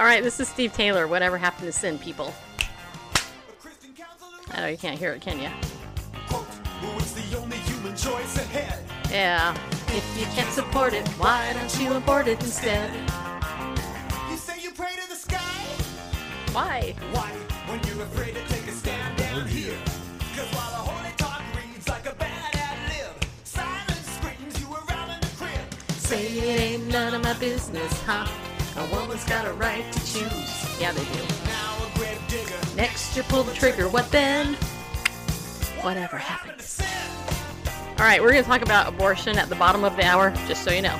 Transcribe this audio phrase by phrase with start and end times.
[0.00, 1.06] All right, this is Steve Taylor.
[1.06, 2.32] Whatever happened to sin, people?
[4.50, 5.50] I know you can't hear it, can you?
[9.10, 9.54] Yeah.
[9.88, 12.90] If you can't support it, why don't you abort it instead?
[14.30, 15.36] You say you pray to the sky?
[16.52, 16.94] Why?
[17.12, 17.28] Why?
[17.68, 19.76] When you're afraid to take a stand down here.
[20.34, 25.10] Cause while a holy talk reads like a bad ad lib, silence screams you around
[25.10, 25.74] in the crib.
[25.98, 28.26] Say it ain't none of my business, huh?
[28.80, 30.80] A woman's got a right to choose.
[30.80, 31.20] Yeah, they do.
[31.44, 32.76] Now a grave digger.
[32.76, 33.90] Next, you pull the trigger.
[33.90, 34.54] What then?
[35.82, 36.80] Whatever happens.
[38.00, 40.64] All right, we're going to talk about abortion at the bottom of the hour, just
[40.64, 40.96] so you know.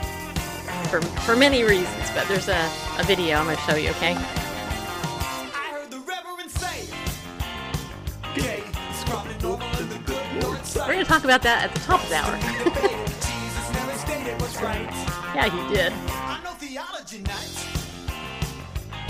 [0.90, 4.12] For, for many reasons, but there's a, a video I'm going to show you, okay?
[4.12, 6.86] I heard the reverend say,
[8.34, 10.76] Gay, scrubbing normal in the good Lord's.
[10.76, 12.36] We're going to talk about that at the top of the hour.
[13.24, 14.90] Jesus never stated what's right.
[15.34, 15.94] yeah, he did.
[16.10, 17.69] I'm no theology nut.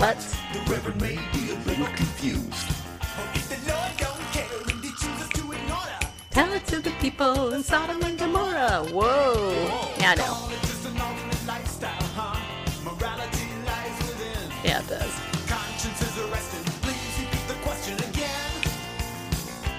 [0.01, 0.17] But
[0.51, 2.73] The reverend may be a little confused.
[2.99, 6.79] But if the Lord don't care and he chooses to ignore her, tell it to
[6.79, 8.83] the people in Sodom and Gomorrah.
[8.89, 9.51] Whoa.
[9.99, 10.23] Yeah, I know.
[10.23, 12.35] call it just an alternate lifestyle, huh?
[12.83, 14.49] Morality lies within.
[14.63, 15.13] Yeah, it does.
[15.47, 16.65] Conscience is arrested.
[16.81, 18.51] Please repeat the question again.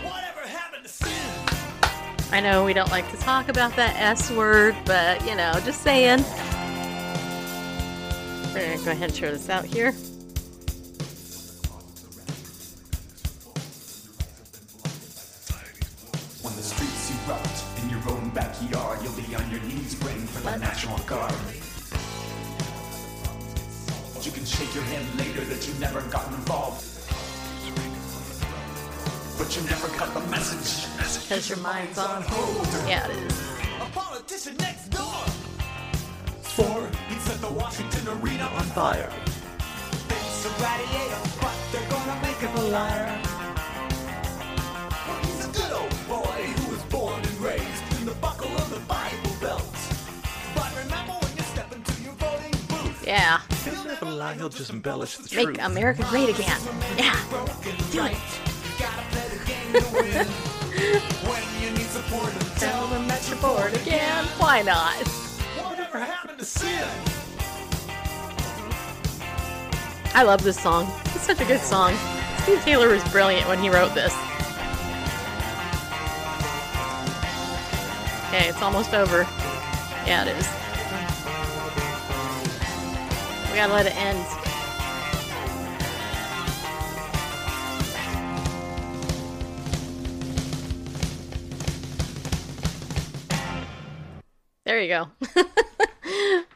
[0.04, 2.30] Whatever happened to sin?
[2.30, 5.82] I know we don't like to talk about that S word, but you know, just
[5.82, 6.24] saying.
[8.54, 9.92] We're gonna go ahead and share this out here.
[20.52, 21.32] The National Guard.
[24.20, 26.84] You can shake your head later that you never got involved.
[29.38, 30.92] But you never got the message.
[31.22, 32.66] Because your mind's on hold.
[32.86, 33.40] Yeah, it is.
[33.80, 35.24] A politician next door.
[36.42, 39.10] Swore he'd set the Washington arena on fire.
[40.08, 43.22] Thinks a gladiator, but they're gonna make him a liar.
[45.06, 48.68] Well, he's a good old boy who was born and raised in the buckle of
[48.68, 49.71] the Bible Belt.
[53.12, 53.42] Yeah.
[53.62, 56.58] he'll never lie, he'll just embellish the Make America great again.
[56.96, 57.14] Yeah.
[57.90, 58.16] Do it.
[58.78, 60.26] Gotta play the game to win.
[61.28, 64.24] when you need support, Tell them that you're bored again.
[64.38, 64.94] Why not?
[65.62, 66.88] whatever happened to sin?
[70.14, 70.90] I love this song.
[71.14, 71.94] It's such a good song.
[72.44, 74.14] Steve Taylor was brilliant when he wrote this.
[78.28, 79.26] Okay, it's almost over.
[80.06, 80.61] Yeah, it is.
[83.52, 84.26] We gotta let it end.
[94.64, 95.08] There you go.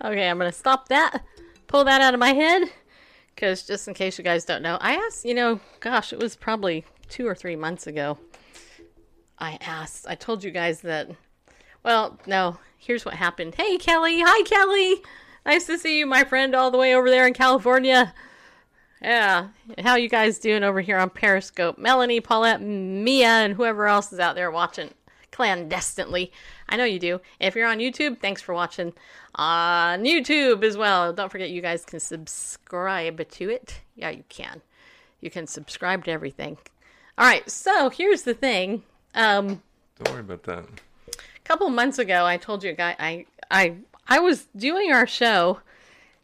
[0.02, 1.22] okay, I'm gonna stop that.
[1.66, 2.62] Pull that out of my head.
[3.34, 6.34] Because just in case you guys don't know, I asked, you know, gosh, it was
[6.34, 8.16] probably two or three months ago.
[9.38, 11.10] I asked, I told you guys that,
[11.82, 13.54] well, no, here's what happened.
[13.54, 14.22] Hey, Kelly.
[14.22, 15.02] Hi, Kelly.
[15.46, 18.12] Nice to see you, my friend, all the way over there in California.
[19.00, 19.48] Yeah.
[19.78, 21.78] How you guys doing over here on Periscope?
[21.78, 24.90] Melanie, Paulette, Mia, and whoever else is out there watching
[25.30, 26.32] clandestinely.
[26.68, 27.20] I know you do.
[27.38, 28.92] If you're on YouTube, thanks for watching
[29.36, 31.12] on YouTube as well.
[31.12, 33.82] Don't forget you guys can subscribe to it.
[33.94, 34.62] Yeah, you can.
[35.20, 36.58] You can subscribe to everything.
[37.18, 38.82] All right, so here's the thing.
[39.14, 39.62] Um,
[40.02, 40.64] Don't worry about that.
[41.08, 43.76] a couple months ago, I told you, guy, I, I,
[44.08, 45.60] I was doing our show,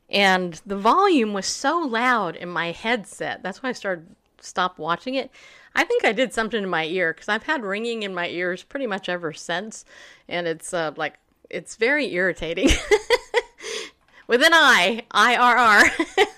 [0.09, 3.43] and the volume was so loud in my headset.
[3.43, 5.31] That's why I started stopped watching it.
[5.75, 8.63] I think I did something in my ear because I've had ringing in my ears
[8.63, 9.85] pretty much ever since,
[10.29, 11.15] and it's uh, like
[11.51, 12.69] it's very irritating.
[14.27, 15.85] With an I, I R R.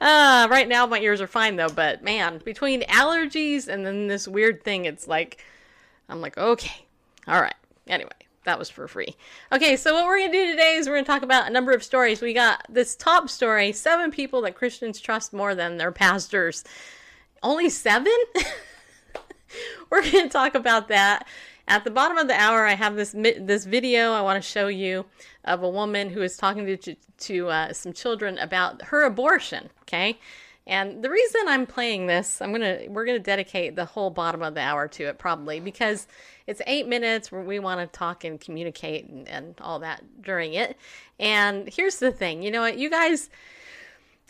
[0.00, 4.28] Uh, right now my ears are fine though, but man, between allergies and then this
[4.28, 5.42] weird thing, it's like
[6.08, 6.84] I'm like, okay,
[7.26, 7.54] all right.
[7.86, 8.10] Anyway,
[8.44, 9.16] that was for free.
[9.52, 11.82] Okay, so what we're gonna do today is we're gonna talk about a number of
[11.82, 12.22] stories.
[12.22, 16.64] We got this top story: seven people that Christians trust more than their pastors.
[17.42, 18.16] Only seven?
[19.90, 21.26] we're gonna talk about that.
[21.66, 24.68] At the bottom of the hour, I have this this video I want to show
[24.68, 25.06] you
[25.44, 29.70] of a woman who is talking to to uh, some children about her abortion.
[29.82, 30.18] Okay,
[30.66, 34.54] and the reason I'm playing this, I'm gonna we're gonna dedicate the whole bottom of
[34.54, 36.06] the hour to it probably because
[36.46, 40.54] it's eight minutes where we want to talk and communicate and, and all that during
[40.54, 40.76] it.
[41.18, 43.30] And here's the thing, you know what, you guys,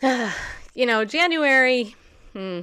[0.01, 0.31] uh,
[0.73, 1.95] you know, January.
[2.33, 2.61] Hmm,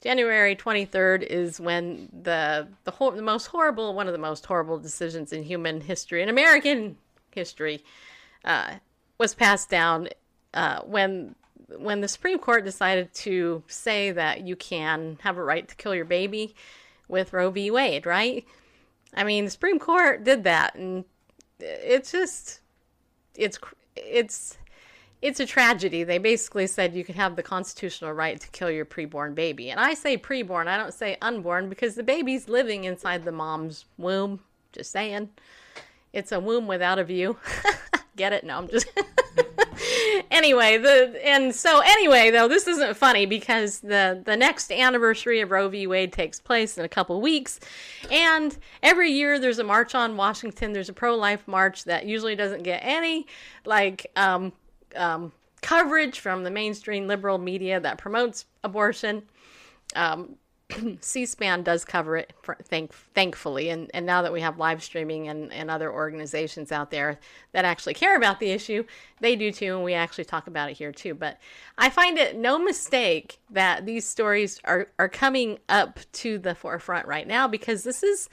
[0.00, 5.32] January 23rd is when the the the most horrible one of the most horrible decisions
[5.32, 6.98] in human history in American
[7.30, 7.82] history
[8.44, 8.74] uh,
[9.16, 10.08] was passed down
[10.52, 11.34] uh, when
[11.78, 15.94] when the Supreme Court decided to say that you can have a right to kill
[15.94, 16.54] your baby
[17.08, 17.70] with Roe v.
[17.70, 18.44] Wade, right?
[19.14, 21.04] I mean, the Supreme Court did that, and
[21.60, 22.60] it's just
[23.36, 23.58] it's
[23.96, 24.58] it's
[25.22, 26.04] it's a tragedy.
[26.04, 29.70] They basically said you can have the constitutional right to kill your preborn baby.
[29.70, 33.86] And I say preborn, I don't say unborn because the baby's living inside the mom's
[33.96, 34.40] womb.
[34.72, 35.30] Just saying.
[36.12, 37.38] It's a womb without a view.
[38.16, 38.44] Get it?
[38.44, 38.86] No, I'm just
[40.44, 45.50] Anyway, the and so anyway, though this isn't funny because the the next anniversary of
[45.50, 45.86] Roe v.
[45.86, 47.60] Wade takes place in a couple weeks,
[48.10, 50.74] and every year there's a march on Washington.
[50.74, 53.26] There's a pro-life march that usually doesn't get any
[53.64, 54.52] like um,
[54.94, 55.32] um,
[55.62, 59.22] coverage from the mainstream liberal media that promotes abortion.
[59.96, 60.36] Um,
[61.00, 65.28] C-SPAN does cover it, for, thank, thankfully, and, and now that we have live streaming
[65.28, 67.18] and, and other organizations out there
[67.52, 68.84] that actually care about the issue,
[69.20, 71.14] they do too, and we actually talk about it here too.
[71.14, 71.38] But
[71.78, 77.06] I find it no mistake that these stories are, are coming up to the forefront
[77.06, 78.28] right now because this is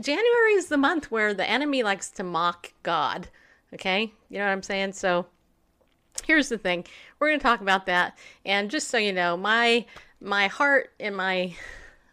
[0.00, 3.28] January is the month where the enemy likes to mock God.
[3.74, 4.92] Okay, you know what I'm saying?
[4.92, 5.26] So
[6.24, 6.84] here's the thing
[7.18, 9.84] we're going to talk about that and just so you know my
[10.22, 11.54] my heart and my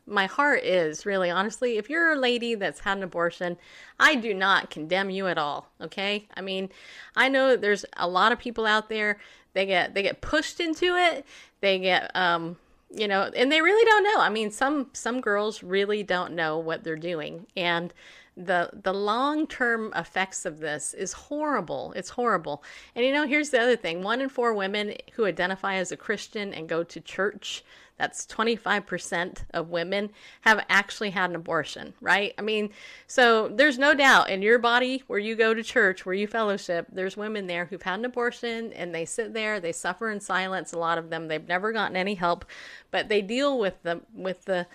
[0.05, 3.55] my heart is really honestly if you're a lady that's had an abortion
[3.99, 6.69] i do not condemn you at all okay i mean
[7.15, 9.19] i know there's a lot of people out there
[9.53, 11.23] they get they get pushed into it
[11.61, 12.57] they get um
[12.89, 16.57] you know and they really don't know i mean some some girls really don't know
[16.57, 17.93] what they're doing and
[18.39, 21.91] the the long term effects of this is horrible.
[21.95, 22.63] It's horrible.
[22.95, 25.97] And you know, here's the other thing: one in four women who identify as a
[25.97, 27.63] Christian and go to church.
[27.99, 30.11] That's 25% of women
[30.41, 32.33] have actually had an abortion, right?
[32.39, 32.69] I mean,
[33.07, 36.87] so there's no doubt in your body where you go to church, where you fellowship,
[36.89, 40.71] there's women there who've had an abortion and they sit there, they suffer in silence.
[40.71, 42.45] A lot of them, they've never gotten any help,
[42.89, 44.65] but they deal with the, with the,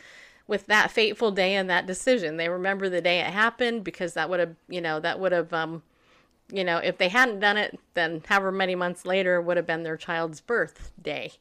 [0.46, 2.36] with that fateful day and that decision.
[2.36, 5.50] They remember the day it happened because that would have, you know, that would have,
[5.54, 5.82] um,
[6.52, 9.82] you know, if they hadn't done it, then however many months later would have been
[9.82, 11.32] their child's birthday,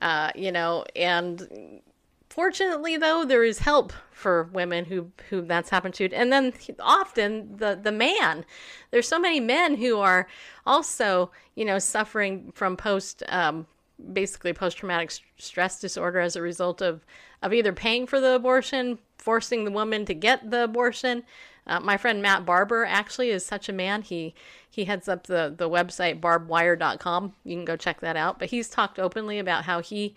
[0.00, 1.80] uh, you know, and
[2.28, 7.56] fortunately though there is help for women who who that's happened to and then often
[7.56, 8.44] the the man
[8.90, 10.26] there's so many men who are
[10.66, 13.64] also you know suffering from post um,
[14.12, 17.04] basically post traumatic stress disorder as a result of
[17.42, 21.22] of either paying for the abortion, forcing the woman to get the abortion.
[21.66, 24.02] Uh, my friend Matt Barber actually is such a man.
[24.02, 24.34] He
[24.68, 27.34] he heads up the the website barbwire.com.
[27.44, 28.38] You can go check that out.
[28.38, 30.14] But he's talked openly about how he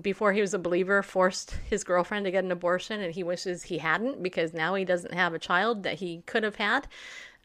[0.00, 3.64] before he was a believer forced his girlfriend to get an abortion and he wishes
[3.64, 6.86] he hadn't because now he doesn't have a child that he could have had.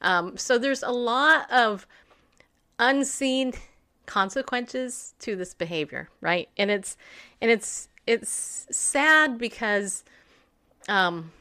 [0.01, 1.85] Um, so there's a lot of
[2.79, 3.53] unseen
[4.05, 6.49] consequences to this behavior, right?
[6.57, 6.97] And it's
[7.41, 10.03] and it's it's sad because
[10.89, 11.31] um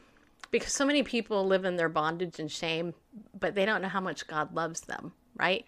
[0.51, 2.93] because so many people live in their bondage and shame,
[3.39, 5.65] but they don't know how much God loves them, right?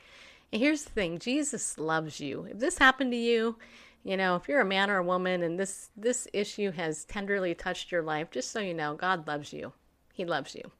[0.51, 2.47] And here's the thing, Jesus loves you.
[2.49, 3.57] If this happened to you,
[4.03, 7.55] you know, if you're a man or a woman and this this issue has tenderly
[7.55, 9.73] touched your life, just so you know, God loves you.
[10.13, 10.71] He loves you.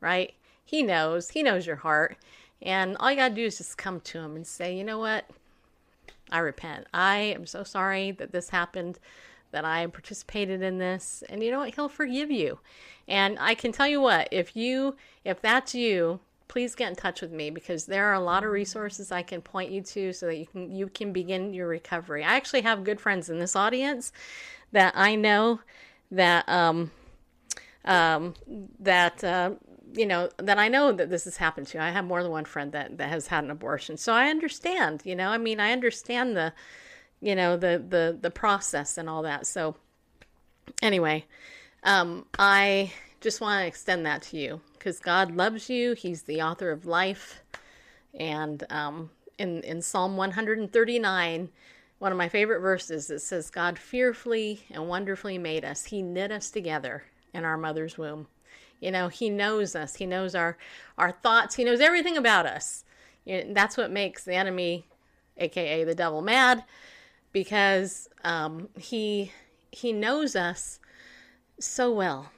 [0.00, 0.34] Right?
[0.64, 1.30] He knows.
[1.30, 2.18] He knows your heart.
[2.60, 4.98] And all you got to do is just come to him and say, "You know
[4.98, 5.24] what?
[6.30, 6.86] I repent.
[6.92, 8.98] I am so sorry that this happened,
[9.50, 11.22] that I participated in this.
[11.28, 11.74] And you know what?
[11.74, 12.58] He'll forgive you.
[13.06, 17.20] And I can tell you what, if you, if that's you, please get in touch
[17.20, 20.26] with me because there are a lot of resources I can point you to so
[20.26, 22.24] that you can you can begin your recovery.
[22.24, 24.12] I actually have good friends in this audience
[24.72, 25.60] that I know
[26.10, 26.90] that um
[27.84, 28.34] um
[28.80, 29.52] that uh,
[29.94, 31.82] you know that I know that this has happened to.
[31.82, 35.02] I have more than one friend that that has had an abortion, so I understand.
[35.04, 36.52] You know, I mean, I understand the,
[37.20, 39.46] you know, the the the process and all that.
[39.46, 39.76] So,
[40.82, 41.24] anyway,
[41.82, 45.94] um, I just want to extend that to you because God loves you.
[45.94, 47.42] He's the author of life,
[48.14, 51.50] and um, in in Psalm 139.
[51.98, 55.86] One of my favorite verses, it says, God fearfully and wonderfully made us.
[55.86, 57.02] He knit us together
[57.34, 58.28] in our mother's womb.
[58.80, 59.96] You know, he knows us.
[59.96, 60.56] He knows our
[60.96, 61.56] our thoughts.
[61.56, 62.84] He knows everything about us.
[63.24, 64.86] You know, that's what makes the enemy,
[65.36, 66.64] aka the devil, mad,
[67.38, 69.30] because um, he
[69.70, 70.80] he knows us
[71.60, 72.32] so well,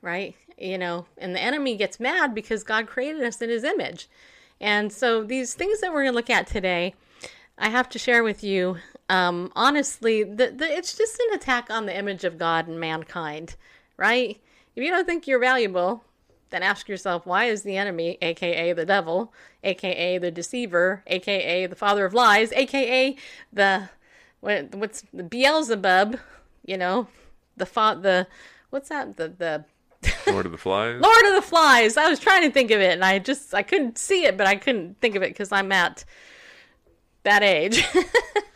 [0.00, 0.34] right?
[0.56, 4.08] You know, and the enemy gets mad because God created us in His image,
[4.58, 6.94] and so these things that we're going to look at today,
[7.58, 8.78] I have to share with you.
[9.10, 13.56] Um, honestly, the, the, it's just an attack on the image of God and mankind,
[13.98, 14.40] right?
[14.74, 16.02] If you don't think you're valuable,
[16.48, 21.76] then ask yourself why is the enemy, aka the devil, aka the deceiver, aka the
[21.76, 23.14] father of lies, aka
[23.52, 23.90] the
[24.40, 26.18] what, what's the Beelzebub,
[26.64, 27.08] you know,
[27.56, 28.26] the fa- the
[28.70, 29.64] what's that the the
[30.26, 31.00] Lord of the Flies.
[31.00, 31.96] Lord of the Flies.
[31.96, 34.46] I was trying to think of it and I just I couldn't see it, but
[34.46, 36.04] I couldn't think of it because I'm at
[37.22, 37.84] that age.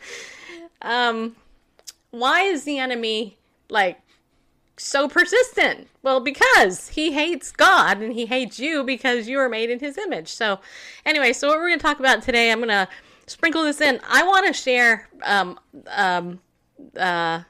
[0.81, 1.35] um,
[2.11, 3.37] why is the enemy
[3.69, 3.99] like
[4.77, 5.87] so persistent?
[6.03, 9.97] Well, because he hates God and he hates you because you are made in his
[9.97, 10.29] image.
[10.29, 10.59] So,
[11.05, 12.87] anyway, so what we're going to talk about today, I'm going to
[13.31, 13.99] sprinkle this in.
[14.07, 16.39] I want to share um um
[16.97, 17.41] uh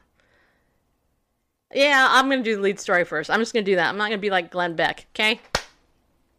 [1.74, 3.30] yeah, I'm to do the lead story first.
[3.30, 3.90] I'm just to do that.
[3.90, 5.40] I'm not to be like Glenn Beck, okay?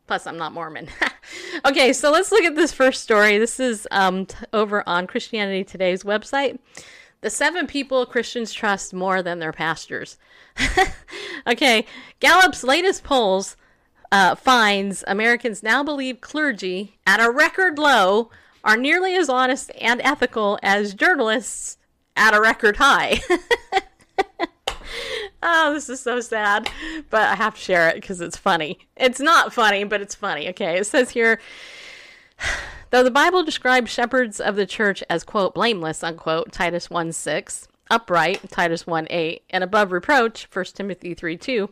[0.07, 0.89] Plus, I'm not Mormon.
[1.65, 3.39] okay, so let's look at this first story.
[3.39, 6.59] This is um, t- over on Christianity Today's website.
[7.23, 10.19] The seven people Christians trust more than their pastors.
[11.47, 11.87] okay,
[12.21, 13.57] Gallup's latest polls
[14.11, 18.31] uh, finds Americans now believe clergy at a record low
[18.65, 21.79] are nearly as honest and ethical as journalists
[22.17, 23.21] at a record high.
[25.45, 26.71] Oh, this is so sad,
[27.11, 28.79] but I have to share it because it's funny.
[28.97, 30.49] It's not funny, but it's funny.
[30.51, 31.41] Okay, it says here
[32.91, 37.69] though the Bible describes shepherds of the church as, quote, blameless, unquote, Titus 1 6,
[37.91, 41.69] upright, Titus 1 8, and above reproach, 1 Timothy 3 2,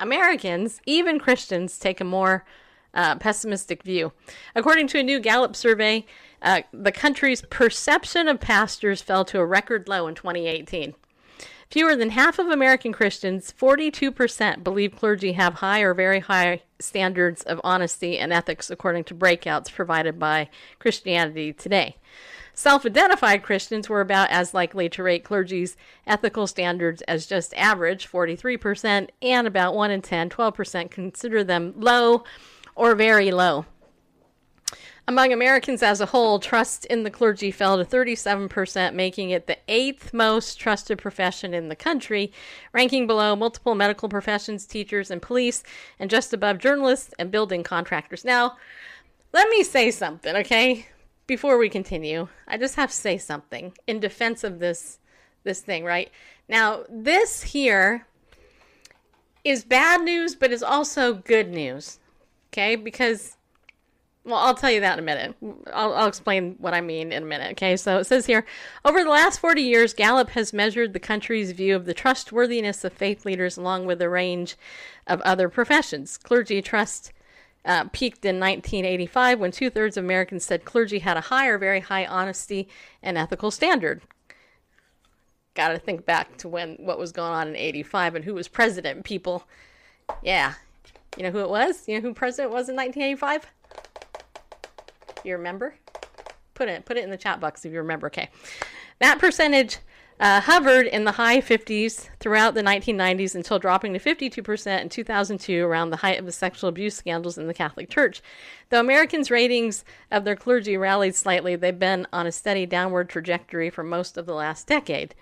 [0.00, 2.44] Americans, even Christians, take a more
[2.94, 4.12] uh, pessimistic view.
[4.56, 6.04] According to a new Gallup survey,
[6.42, 10.94] uh, the country's perception of pastors fell to a record low in 2018.
[11.70, 17.42] Fewer than half of American Christians, 42%, believe clergy have high or very high standards
[17.42, 21.96] of honesty and ethics, according to breakouts provided by Christianity Today.
[22.52, 28.06] Self identified Christians were about as likely to rate clergy's ethical standards as just average,
[28.06, 32.24] 43%, and about 1 in 10, 12%, consider them low
[32.74, 33.64] or very low.
[35.08, 39.58] Among Americans as a whole, trust in the clergy fell to 37%, making it the
[39.66, 42.32] eighth most trusted profession in the country,
[42.72, 45.64] ranking below multiple medical professions, teachers, and police,
[45.98, 48.24] and just above journalists and building contractors.
[48.24, 48.56] Now,
[49.32, 50.86] let me say something, okay?
[51.26, 54.98] Before we continue, I just have to say something in defense of this
[55.44, 56.08] this thing, right?
[56.48, 58.06] Now, this here
[59.44, 61.98] is bad news, but is also good news.
[62.52, 62.76] Okay?
[62.76, 63.36] Because
[64.24, 65.34] well, I'll tell you that in a minute.
[65.72, 67.52] I'll, I'll, explain what I mean in a minute.
[67.52, 68.44] Okay, so it says here
[68.84, 72.92] over the last 40 years, Gallup has measured the country's view of the trustworthiness of
[72.92, 74.56] faith leaders along with a range
[75.08, 76.16] of other professions.
[76.18, 77.12] Clergy trust
[77.64, 81.58] uh, peaked in 1985 when two thirds of Americans said clergy had a high or
[81.58, 82.68] very high honesty
[83.02, 84.02] and ethical standard.
[85.54, 88.48] Got to think back to when what was going on in 85 and who was
[88.48, 89.46] president, people.
[90.22, 90.54] Yeah.
[91.16, 91.86] You know who it was?
[91.88, 93.46] You know who president was in 1985?
[95.24, 95.74] You remember?
[96.54, 98.08] Put it put it in the chat box if you remember.
[98.08, 98.28] Okay,
[99.00, 99.78] that percentage
[100.20, 105.64] uh, hovered in the high 50s throughout the 1990s until dropping to 52% in 2002
[105.64, 108.22] around the height of the sexual abuse scandals in the Catholic Church.
[108.68, 113.68] Though Americans' ratings of their clergy rallied slightly, they've been on a steady downward trajectory
[113.68, 115.14] for most of the last decade.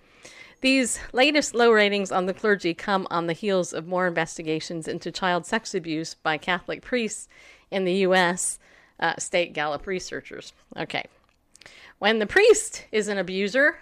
[0.61, 5.11] These latest low ratings on the clergy come on the heels of more investigations into
[5.11, 7.28] child sex abuse by Catholic priests
[7.71, 8.59] in the U.S
[9.00, 10.52] uh, state Gallup researchers.
[10.76, 11.04] Okay.
[11.99, 13.78] When the priest is an abuser,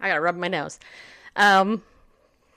[0.00, 0.78] I gotta rub my nose.
[1.36, 1.82] Um,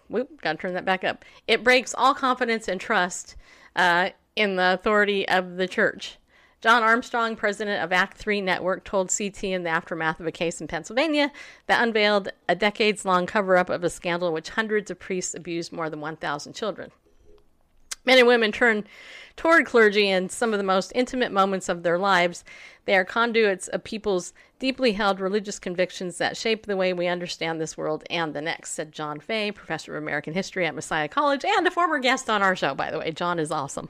[0.09, 1.25] whoop, gotta turn that back up.
[1.47, 3.35] It breaks all confidence and trust
[3.75, 6.17] uh, in the authority of the church.
[6.59, 10.59] John Armstrong, president of Act 3 Network, told CT in the aftermath of a case
[10.59, 11.31] in Pennsylvania
[11.67, 15.35] that unveiled a decades long cover up of a scandal in which hundreds of priests
[15.35, 16.91] abused more than 1,000 children.
[18.07, 18.85] Men and women turn
[19.35, 22.45] toward clergy in some of the most intimate moments of their lives.
[22.85, 27.59] They are conduits of people's deeply held religious convictions that shape the way we understand
[27.59, 31.43] this world and the next, said John Fea, professor of American history at Messiah College
[31.43, 33.11] and a former guest on our show, by the way.
[33.11, 33.89] John is awesome.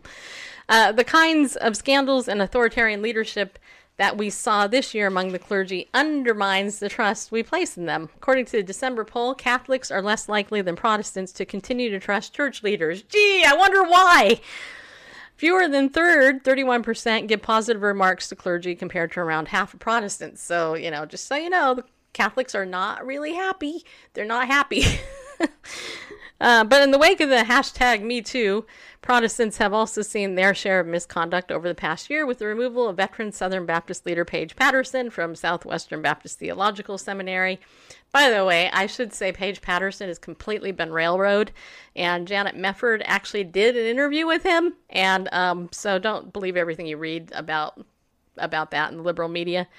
[0.67, 3.59] Uh, the kinds of scandals and authoritarian leadership
[3.97, 8.09] that we saw this year among the clergy undermines the trust we place in them.
[8.15, 12.33] According to the December poll, Catholics are less likely than Protestants to continue to trust
[12.33, 13.01] church leaders.
[13.01, 14.39] Gee, I wonder why.
[15.35, 20.41] Fewer than third, 31%, give positive remarks to clergy compared to around half of Protestants.
[20.41, 23.83] So, you know, just so you know, the Catholics are not really happy.
[24.13, 24.83] They're not happy.
[26.39, 28.65] Uh, but in the wake of the hashtag Me Too,
[29.07, 32.89] Protestants have also seen their share of misconduct over the past year with the removal
[32.89, 37.57] of veteran Southern Baptist leader Paige Patterson from Southwestern Baptist Theological Seminary.
[38.11, 41.53] By the way, I should say Paige Patterson has completely been railroaded,
[41.95, 46.85] and Janet Mefford actually did an interview with him, and um, so don't believe everything
[46.85, 47.81] you read about
[48.35, 49.69] about that in the liberal media.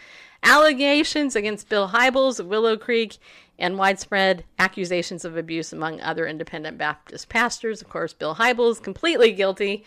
[0.42, 3.18] Allegations against Bill Hybels of Willow Creek
[3.59, 7.83] and widespread accusations of abuse among other independent Baptist pastors.
[7.83, 9.85] Of course, Bill Hybels completely guilty,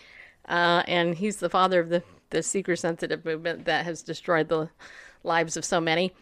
[0.48, 4.68] uh, and he's the father of the, the seeker sensitive movement that has destroyed the
[5.24, 6.12] lives of so many.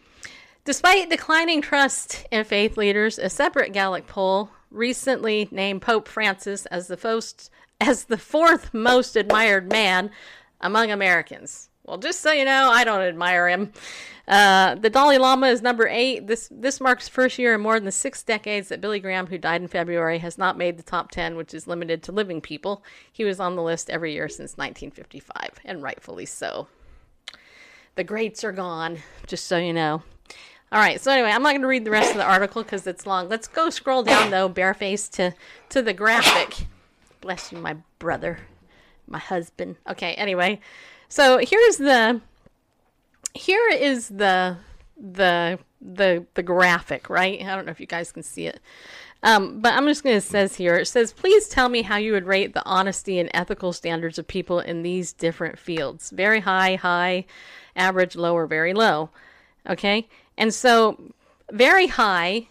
[0.63, 6.87] Despite declining trust in faith leaders, a separate Gallup poll recently named Pope Francis as
[6.87, 10.11] the, first, as the fourth most admired man
[10.61, 11.69] among Americans.
[11.83, 13.73] Well, just so you know, I don't admire him.
[14.31, 16.25] Uh, the Dalai Lama is number eight.
[16.25, 19.61] This this marks first year in more than six decades that Billy Graham, who died
[19.61, 22.81] in February, has not made the top ten, which is limited to living people.
[23.11, 26.67] He was on the list every year since 1955, and rightfully so.
[27.95, 30.01] The greats are gone, just so you know.
[30.71, 32.87] All right, so anyway, I'm not going to read the rest of the article because
[32.87, 33.27] it's long.
[33.27, 35.33] Let's go scroll down though, barefaced to
[35.67, 36.67] to the graphic.
[37.19, 38.39] Bless you, my brother,
[39.07, 39.75] my husband.
[39.89, 40.61] Okay, anyway,
[41.09, 42.21] so here's the
[43.33, 44.57] here is the
[44.97, 47.41] the the the graphic, right?
[47.41, 48.59] I don't know if you guys can see it.
[49.23, 50.75] Um, but I'm just going to says here.
[50.75, 54.27] It says, please tell me how you would rate the honesty and ethical standards of
[54.27, 56.09] people in these different fields.
[56.09, 57.25] Very high, high,
[57.75, 59.11] average, low, or very low.
[59.69, 60.07] Okay,
[60.37, 61.13] and so
[61.51, 62.47] very high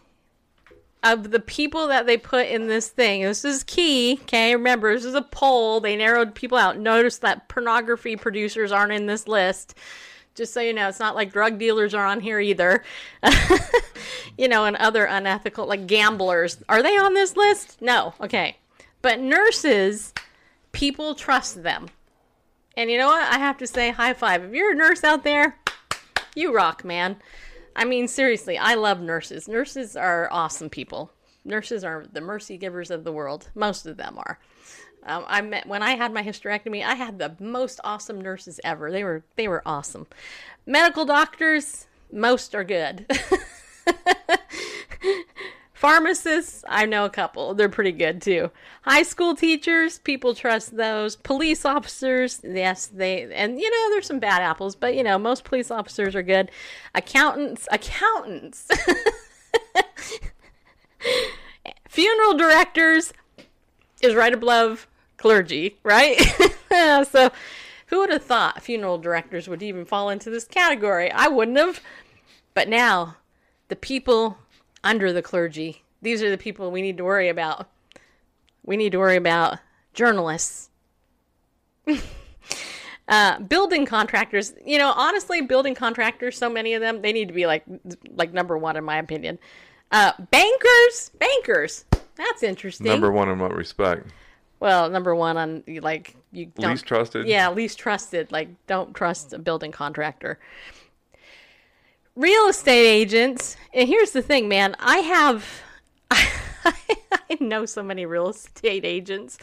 [1.03, 3.23] of the people that they put in this thing.
[3.23, 4.21] This is key.
[4.23, 5.81] Okay, remember this is a poll.
[5.81, 6.79] They narrowed people out.
[6.79, 9.75] Notice that pornography producers aren't in this list
[10.41, 12.83] just so you know, it's not like drug dealers are on here either.
[14.39, 16.65] you know, and other unethical, like gamblers.
[16.67, 17.83] Are they on this list?
[17.83, 18.15] No.
[18.23, 18.57] Okay.
[19.03, 20.15] But nurses,
[20.73, 21.89] people trust them.
[22.75, 23.31] And you know what?
[23.31, 24.43] I have to say, high five.
[24.43, 25.59] If you're a nurse out there,
[26.35, 27.17] you rock, man.
[27.77, 29.47] I mean, seriously, I love nurses.
[29.47, 31.13] Nurses are awesome people.
[31.45, 33.51] Nurses are the mercy givers of the world.
[33.55, 34.39] Most of them are.
[35.05, 36.85] Um, I met when I had my hysterectomy.
[36.85, 38.91] I had the most awesome nurses ever.
[38.91, 40.07] They were they were awesome.
[40.67, 43.07] Medical doctors, most are good.
[45.73, 47.55] Pharmacists, I know a couple.
[47.55, 48.51] They're pretty good too.
[48.83, 51.17] High school teachers, people trust those.
[51.17, 55.45] Police officers, yes, they and you know there's some bad apples, but you know most
[55.45, 56.51] police officers are good.
[56.95, 58.69] Accountants, accountants.
[61.89, 63.15] Funeral directors
[64.03, 64.87] is right above
[65.21, 66.19] clergy, right?
[67.11, 67.31] so
[67.87, 71.11] who would have thought funeral directors would even fall into this category?
[71.11, 71.81] I wouldn't have.
[72.55, 73.17] But now,
[73.69, 74.39] the people
[74.83, 77.69] under the clergy, these are the people we need to worry about.
[78.65, 79.59] We need to worry about
[79.93, 80.71] journalists.
[83.09, 87.35] uh, building contractors, you know, honestly, building contractors, so many of them, they need to
[87.35, 87.65] be like
[88.15, 89.39] like number one in my opinion.
[89.93, 91.85] Uh, bankers, bankers.
[92.15, 92.87] That's interesting.
[92.87, 94.07] Number one in what respect?
[94.61, 97.27] Well, number one on like you don't, Least trusted?
[97.27, 98.31] Yeah, least trusted.
[98.31, 100.39] Like don't trust a building contractor.
[102.15, 103.57] Real estate agents.
[103.73, 104.77] And here's the thing, man.
[104.79, 105.63] I have
[106.11, 109.39] I know so many real estate agents.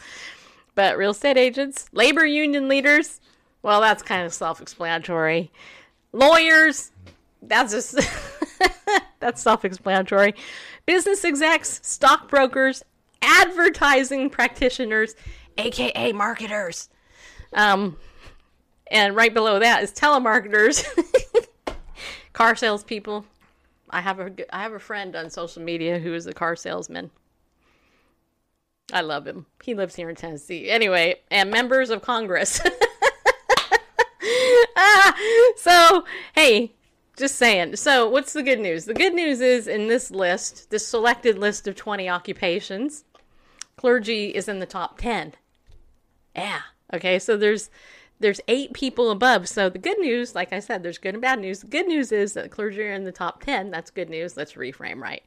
[0.74, 3.20] But real estate agents, labor union leaders,
[3.62, 5.50] well, that's kind of self-explanatory.
[6.12, 6.92] Lawyers,
[7.42, 7.98] that's just
[9.20, 10.34] that's self-explanatory.
[10.86, 12.84] Business execs, stockbrokers,
[13.22, 15.14] advertising practitioners,
[15.56, 16.88] aka marketers.
[17.52, 17.96] Um,
[18.90, 20.84] and right below that is telemarketers,
[22.32, 23.24] car salespeople.
[23.90, 27.10] I have a I have a friend on social media who is a car salesman.
[28.92, 29.46] I love him.
[29.62, 30.70] He lives here in Tennessee.
[30.70, 32.58] Anyway, and members of Congress.
[34.76, 35.14] ah,
[35.56, 36.04] so,
[36.34, 36.72] hey,
[37.16, 37.76] just saying.
[37.76, 38.86] So, what's the good news?
[38.86, 43.04] The good news is in this list, this selected list of 20 occupations,
[43.78, 45.34] clergy is in the top 10.
[46.36, 46.60] Yeah.
[46.92, 47.70] Okay, so there's
[48.20, 49.48] there's eight people above.
[49.48, 51.60] So the good news, like I said, there's good and bad news.
[51.60, 53.70] The good news is that clergy are in the top 10.
[53.70, 54.36] That's good news.
[54.36, 55.22] Let's reframe right.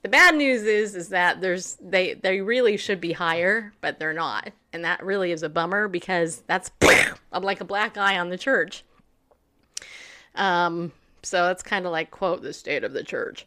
[0.00, 4.12] The bad news is is that there's they they really should be higher, but they're
[4.12, 4.50] not.
[4.72, 6.70] And that really is a bummer because that's
[7.32, 8.84] I'm like a black eye on the church.
[10.34, 13.46] Um So it's kind of like, quote, the state of the church.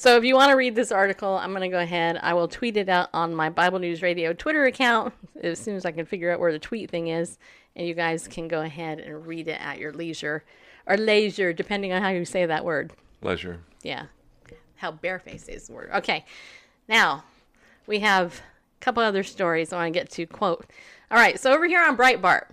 [0.00, 2.18] So if you want to read this article, I'm going to go ahead.
[2.22, 5.84] I will tweet it out on my Bible News Radio Twitter account as soon as
[5.84, 7.36] I can figure out where the tweet thing is.
[7.76, 10.42] And you guys can go ahead and read it at your leisure
[10.86, 12.94] or leisure, depending on how you say that word.
[13.20, 13.60] Leisure.
[13.82, 14.06] Yeah.
[14.76, 15.90] How barefaced is the word.
[15.96, 16.24] Okay.
[16.88, 17.24] Now,
[17.86, 18.40] we have
[18.80, 20.24] a couple other stories I want to get to.
[20.24, 20.64] Quote.
[21.10, 21.38] All right.
[21.38, 22.46] So over here on Breitbart,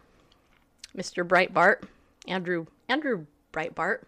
[0.97, 1.25] Mr.
[1.25, 1.83] Breitbart,
[2.27, 3.99] Andrew, Andrew Breitbart.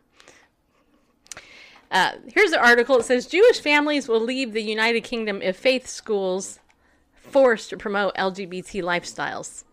[1.91, 2.99] Uh, here's the article.
[2.99, 6.59] It says Jewish families will leave the United Kingdom if faith schools
[7.13, 9.63] forced to promote LGBT lifestyles.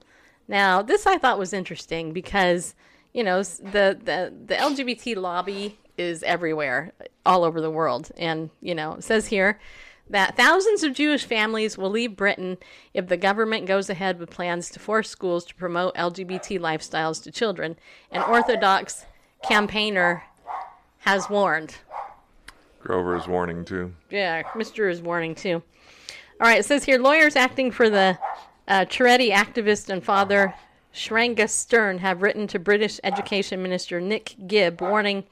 [0.48, 2.74] Now, this I thought was interesting because
[3.12, 6.92] you know the the the LGBT lobby is everywhere,
[7.24, 9.58] all over the world, and you know it says here
[10.08, 12.58] that thousands of Jewish families will leave Britain
[12.94, 17.32] if the government goes ahead with plans to force schools to promote LGBT lifestyles to
[17.32, 17.76] children.
[18.12, 19.04] An Orthodox
[19.42, 20.22] campaigner
[20.98, 21.76] has warned.
[22.86, 23.92] Grover is warning too.
[24.10, 24.88] Yeah, Mr.
[24.88, 25.62] is warning too.
[26.40, 28.16] All right, it says here lawyers acting for the
[28.68, 30.54] uh, activist and father
[30.94, 35.24] Shraga Stern have written to British Education Minister Nick Gibb warning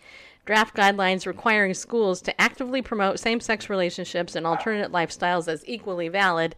[0.45, 6.09] draft guidelines requiring schools to actively promote same sex relationships and alternate lifestyles as equally
[6.09, 6.57] valid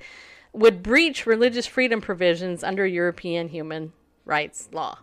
[0.55, 3.93] would breach religious freedom provisions under European human
[4.25, 4.99] rights law.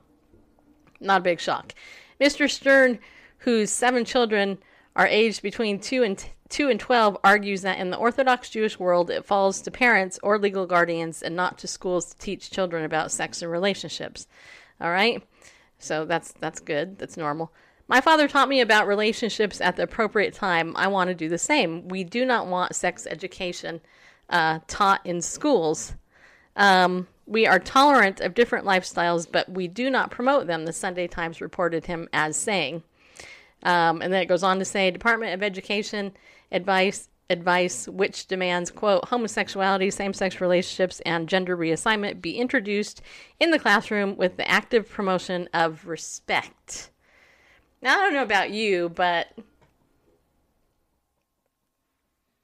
[1.00, 1.76] Not a big shock.
[2.20, 2.50] Mr.
[2.50, 2.98] Stern,
[3.40, 4.58] whose seven children
[4.96, 9.10] are aged between 2 and 2 and 12 argues that in the Orthodox Jewish world
[9.10, 13.12] it falls to parents or legal guardians and not to schools to teach children about
[13.12, 14.28] sex and relationships.
[14.80, 15.24] All right?
[15.80, 16.98] So that's that's good.
[16.98, 17.52] That's normal.
[17.88, 20.74] My father taught me about relationships at the appropriate time.
[20.76, 21.88] I want to do the same.
[21.90, 23.82] We do not want sex education
[24.30, 25.94] uh, taught in schools.
[26.56, 31.08] Um, we are tolerant of different lifestyles, but we do not promote them, the Sunday
[31.08, 32.84] Times reported him as saying.
[33.64, 36.12] Um, and then it goes on to say Department of Education
[36.52, 43.02] advice advice which demands quote homosexuality same-sex relationships and gender reassignment be introduced
[43.40, 46.92] in the classroom with the active promotion of respect.
[47.82, 49.28] Now i don't know about you but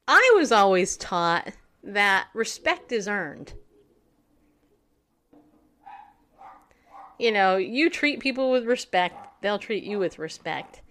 [0.07, 1.51] i was always taught
[1.83, 3.53] that respect is earned.
[7.19, 10.81] You know you treat people with respect they'll treat you with respect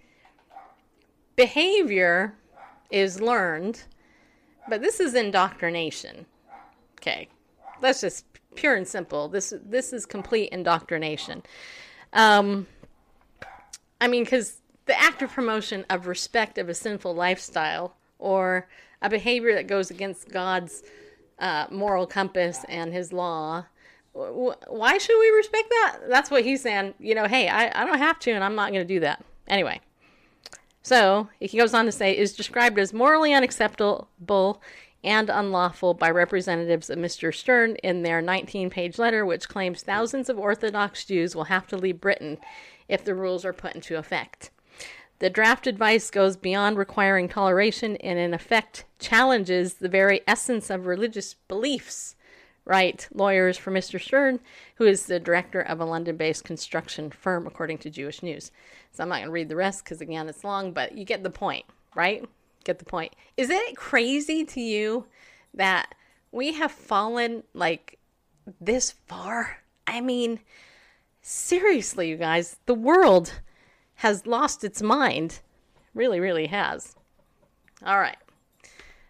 [1.39, 2.33] behavior
[2.91, 3.83] is learned,
[4.67, 6.25] but this is indoctrination.
[6.99, 7.29] Okay,
[7.79, 8.25] that's just
[8.55, 9.29] pure and simple.
[9.29, 11.41] This this is complete indoctrination.
[12.11, 12.67] Um,
[14.01, 18.67] I mean, because the active promotion of respect of a sinful lifestyle or
[19.01, 20.83] a behavior that goes against God's
[21.39, 23.63] uh, moral compass and His law.
[24.13, 25.99] wh- wh- Why should we respect that?
[26.09, 26.95] That's what he's saying.
[26.99, 29.23] You know, hey, I, I don't have to, and I'm not going to do that.
[29.47, 29.79] Anyway,
[30.89, 34.59] so he goes on to say is described as morally unacceptable
[35.03, 37.33] and unlawful by representatives of Mr.
[37.33, 42.01] Stern in their 19-page letter, which claims thousands of Orthodox Jews will have to leave
[42.01, 42.39] Britain
[42.87, 44.49] if the rules are put into effect.
[45.19, 50.87] The draft advice goes beyond requiring toleration and, in effect, challenges the very essence of
[50.87, 52.15] religious beliefs.
[52.69, 53.99] Right, lawyers for Mr.
[53.99, 54.39] Stern,
[54.75, 58.51] who is the director of a London based construction firm, according to Jewish News.
[58.91, 61.23] So I'm not going to read the rest because, again, it's long, but you get
[61.23, 62.23] the point, right?
[62.65, 63.15] Get the point.
[63.37, 65.07] Is it crazy to you
[65.55, 65.95] that
[66.31, 67.97] we have fallen like
[68.61, 69.63] this far?
[69.87, 70.39] I mean,
[71.23, 73.41] seriously, you guys, the world
[73.95, 75.39] has lost its mind.
[75.95, 76.95] Really, really has.
[77.83, 78.17] All right.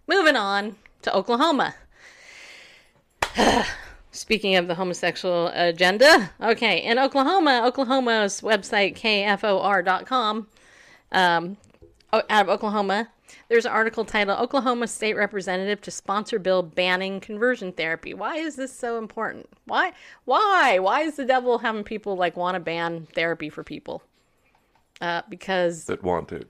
[0.07, 1.75] Moving on to Oklahoma.
[4.11, 10.47] Speaking of the homosexual agenda, okay, in Oklahoma, Oklahoma's website, kfor.com,
[11.11, 11.57] um,
[12.11, 13.09] out of Oklahoma,
[13.47, 18.13] there's an article titled Oklahoma State Representative to Sponsor Bill Banning Conversion Therapy.
[18.13, 19.47] Why is this so important?
[19.65, 19.93] Why?
[20.25, 20.79] Why?
[20.79, 24.01] Why is the devil having people like want to ban therapy for people?
[25.01, 26.47] Uh, because That want it.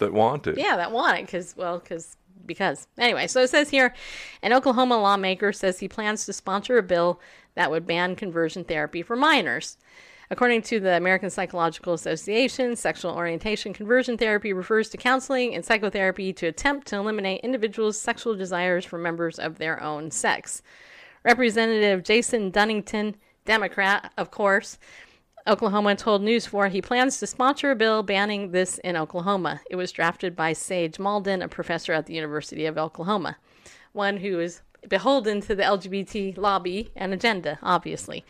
[0.00, 0.54] That want it.
[0.54, 0.60] Hmm?
[0.60, 2.16] yeah, that want it because well, because
[2.50, 3.28] because anyway.
[3.28, 3.94] So it says here,
[4.42, 7.20] an Oklahoma lawmaker says he plans to sponsor a bill
[7.54, 9.76] that would ban conversion therapy for minors.
[10.32, 16.32] According to the American Psychological Association, sexual orientation conversion therapy refers to counseling and psychotherapy
[16.32, 20.62] to attempt to eliminate individuals' sexual desires for members of their own sex.
[21.24, 24.76] Representative Jason Dunnington, Democrat, of course,
[25.46, 29.60] Oklahoma told News 4 he plans to sponsor a bill banning this in Oklahoma.
[29.70, 33.36] It was drafted by Sage Malden, a professor at the University of Oklahoma,
[33.92, 38.24] one who is beholden to the LGBT lobby and agenda, obviously.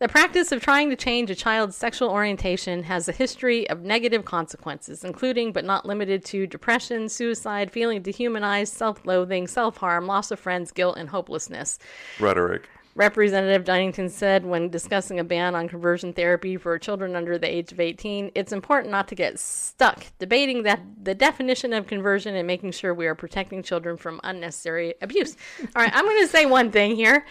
[0.00, 4.24] The practice of trying to change a child's sexual orientation has a history of negative
[4.24, 10.30] consequences, including but not limited to depression, suicide, feeling dehumanized, self loathing, self harm, loss
[10.30, 11.80] of friends, guilt, and hopelessness.
[12.20, 12.68] Rhetoric.
[12.98, 17.70] Representative Dunnington said when discussing a ban on conversion therapy for children under the age
[17.70, 22.44] of 18, it's important not to get stuck debating that the definition of conversion and
[22.44, 25.36] making sure we are protecting children from unnecessary abuse.
[25.76, 27.24] All right, I'm going to say one thing here,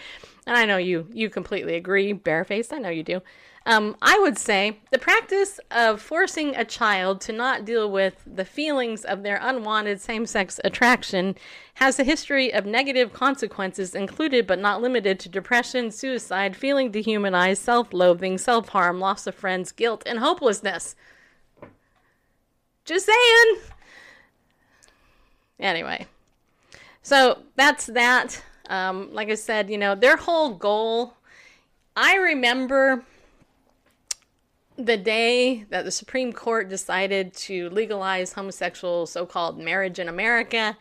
[0.46, 2.72] and I know you you completely agree, barefaced.
[2.72, 3.20] I know you do.
[3.68, 8.46] Um, I would say the practice of forcing a child to not deal with the
[8.46, 11.36] feelings of their unwanted same sex attraction
[11.74, 17.60] has a history of negative consequences, included but not limited to depression, suicide, feeling dehumanized,
[17.60, 20.96] self loathing, self harm, loss of friends, guilt, and hopelessness.
[22.86, 23.56] Just saying.
[25.60, 26.06] Anyway,
[27.02, 28.42] so that's that.
[28.70, 31.12] Um, like I said, you know, their whole goal.
[31.94, 33.04] I remember
[34.78, 40.76] the day that the Supreme Court decided to legalize homosexual so called marriage in America,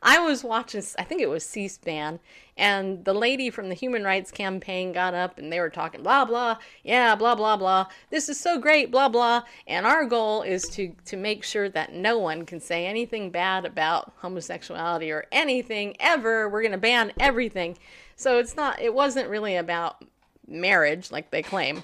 [0.00, 2.20] I was watching, I think it was C SPAN,
[2.56, 6.24] and the lady from the Human Rights Campaign got up and they were talking, blah,
[6.24, 7.86] blah, yeah, blah, blah, blah.
[8.10, 9.42] This is so great, blah, blah.
[9.66, 13.64] And our goal is to, to make sure that no one can say anything bad
[13.64, 16.48] about homosexuality or anything ever.
[16.48, 17.78] We're going to ban everything.
[18.16, 20.04] So it's not, it wasn't really about
[20.46, 21.82] marriage like they claim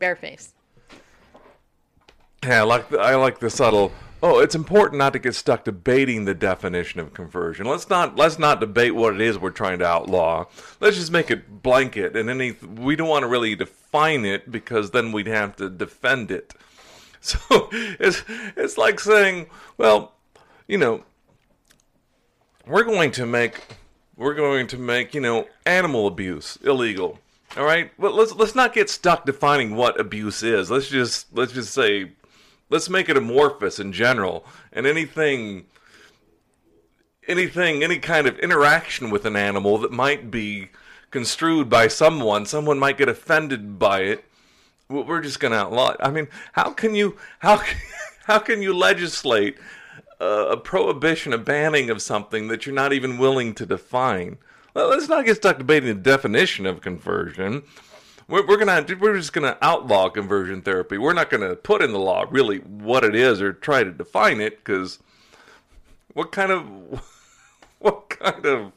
[0.00, 0.52] bareface.
[2.44, 3.92] Yeah, I like the, I like the subtle.
[4.22, 7.66] Oh, it's important not to get stuck debating the definition of conversion.
[7.66, 10.46] Let's not let's not debate what it is we're trying to outlaw.
[10.80, 14.90] Let's just make it blanket, and any we don't want to really define it because
[14.92, 16.54] then we'd have to defend it.
[17.24, 18.22] So it's
[18.54, 19.46] it's like saying,
[19.78, 20.12] well,
[20.68, 21.04] you know,
[22.66, 23.62] we're going to make
[24.14, 27.18] we're going to make you know animal abuse illegal.
[27.56, 30.72] All right, well, let's let's not get stuck defining what abuse is.
[30.72, 32.10] Let's just let's just say,
[32.68, 35.66] let's make it amorphous in general, and anything,
[37.28, 40.70] anything, any kind of interaction with an animal that might be
[41.12, 44.24] construed by someone, someone might get offended by it.
[44.88, 45.98] We're just gonna outlaw it.
[46.00, 47.78] I mean, how can you how can,
[48.24, 49.58] how can you legislate
[50.18, 54.38] a prohibition, a banning of something that you're not even willing to define?
[54.74, 57.62] Well, let's not get stuck debating the definition of conversion.
[58.26, 60.98] We're, we're gonna we're just gonna outlaw conversion therapy.
[60.98, 64.40] We're not gonna put in the law really what it is or try to define
[64.40, 64.98] it because
[66.12, 66.66] what kind of
[67.78, 68.72] what kind of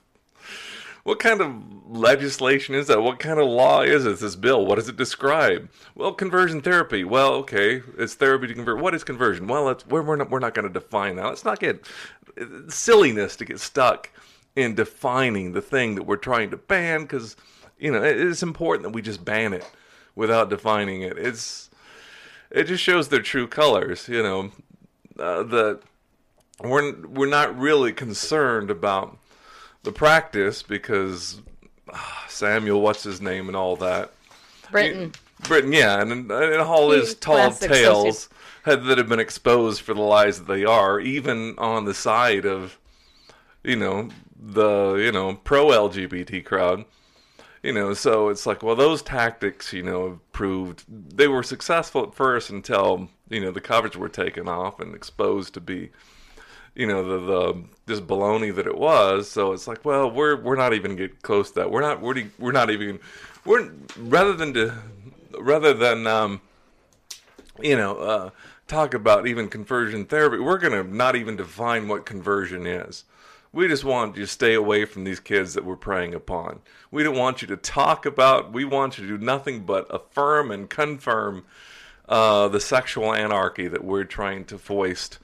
[1.04, 3.02] what kind of legislation is that?
[3.02, 4.66] What kind of law is this bill?
[4.66, 5.70] What does it describe?
[5.96, 7.06] Well, conversion therapy.
[7.06, 8.80] Well, okay, it's therapy to convert.
[8.80, 9.48] What is conversion?
[9.48, 11.26] Well, we're, we're not, we're not going to define that.
[11.26, 11.86] Let's not get
[12.68, 14.10] silliness to get stuck
[14.58, 17.36] in defining the thing that we're trying to ban because,
[17.78, 19.70] you know, it's important that we just ban it
[20.16, 21.16] without defining it.
[21.16, 21.70] It's
[22.50, 24.52] it just shows their true colors, you know,
[25.20, 25.82] uh, that
[26.60, 29.16] we're we're not really concerned about
[29.84, 31.40] the practice because
[31.94, 34.12] ah, Samuel, what's his name, and all that.
[34.72, 35.14] Brinton.
[35.44, 38.28] Brinton, yeah, and, and all his tall tales
[38.64, 42.44] had, that have been exposed for the lies that they are, even on the side
[42.44, 42.80] of,
[43.64, 46.86] you know, the you know pro LGBT crowd.
[47.64, 52.14] You know, so it's like, well, those tactics, you know, proved they were successful at
[52.14, 55.90] first until you know the coverage were taken off and exposed to be
[56.78, 59.30] you know the the this baloney that it was.
[59.30, 61.72] So it's like, well, we're we're not even get close to that.
[61.72, 63.00] We're not we're we're not even
[63.44, 64.74] we're rather than to
[65.40, 66.42] rather than um
[67.60, 68.30] you know uh
[68.68, 70.38] talk about even conversion therapy.
[70.38, 73.04] We're gonna not even define what conversion is.
[73.54, 76.60] We just want you to stay away from these kids that we're preying upon.
[76.92, 78.54] We don't want you to talk about.
[78.54, 81.46] We want you to do nothing but affirm and confirm
[82.08, 85.20] uh, the sexual anarchy that we're trying to foist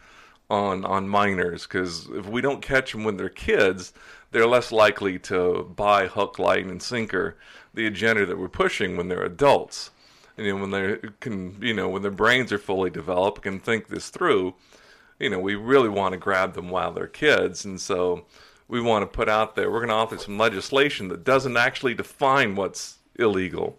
[0.49, 3.93] on on minors because if we don't catch them when they're kids,
[4.31, 7.37] they're less likely to buy hook, line, and sinker
[7.73, 9.91] the agenda that we're pushing when they're adults.
[10.37, 13.59] And you know, when they can, you know, when their brains are fully developed, can
[13.59, 14.55] think this through.
[15.23, 18.25] You know, we really want to grab them while they're kids, and so
[18.67, 19.71] we want to put out there.
[19.71, 23.77] We're going to offer some legislation that doesn't actually define what's illegal.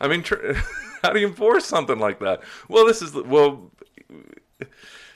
[0.00, 0.52] I mean, tr-
[1.02, 2.42] how do you enforce something like that?
[2.68, 3.70] Well, this is well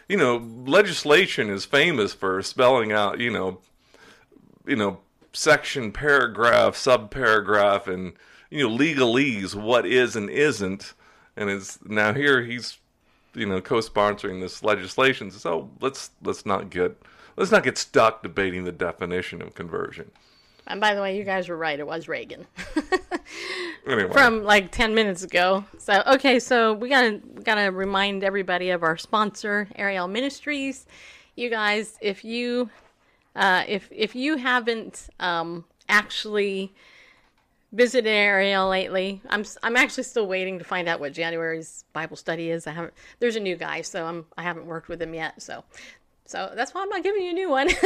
[0.08, 0.36] you know,
[0.66, 3.60] legislation is famous for spelling out, you know,
[4.66, 5.00] you know,
[5.32, 8.14] section, paragraph, subparagraph, and
[8.50, 10.94] you know, legalese what is and isn't.
[11.36, 12.78] And it's now here he's,
[13.34, 15.30] you know, co-sponsoring this legislation.
[15.30, 17.00] So let's let's not get
[17.36, 20.10] let's not get stuck debating the definition of conversion.
[20.66, 21.78] And by the way, you guys were right.
[21.78, 22.46] It was Reagan
[23.86, 25.64] Anyway, from like 10 minutes ago.
[25.78, 30.86] So, okay, so we gotta we gotta remind everybody of our sponsor, Ariel Ministries.
[31.36, 32.70] You guys, if you
[33.36, 36.72] uh, if if you haven't um, actually
[37.74, 42.50] visited Ariel lately, I'm I'm actually still waiting to find out what January's Bible study
[42.50, 42.66] is.
[42.66, 42.94] I haven't.
[43.18, 45.42] There's a new guy, so I'm I haven't worked with him yet.
[45.42, 45.64] So
[46.26, 47.68] so that's why I'm not giving you a new one.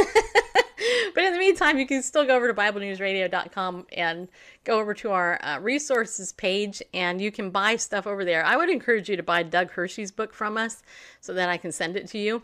[1.15, 4.29] but in the meantime, you can still go over to BibleNewsRadio.com and
[4.65, 8.45] go over to our uh, resources page, and you can buy stuff over there.
[8.45, 10.83] I would encourage you to buy Doug Hershey's book from us
[11.21, 12.43] so that I can send it to you,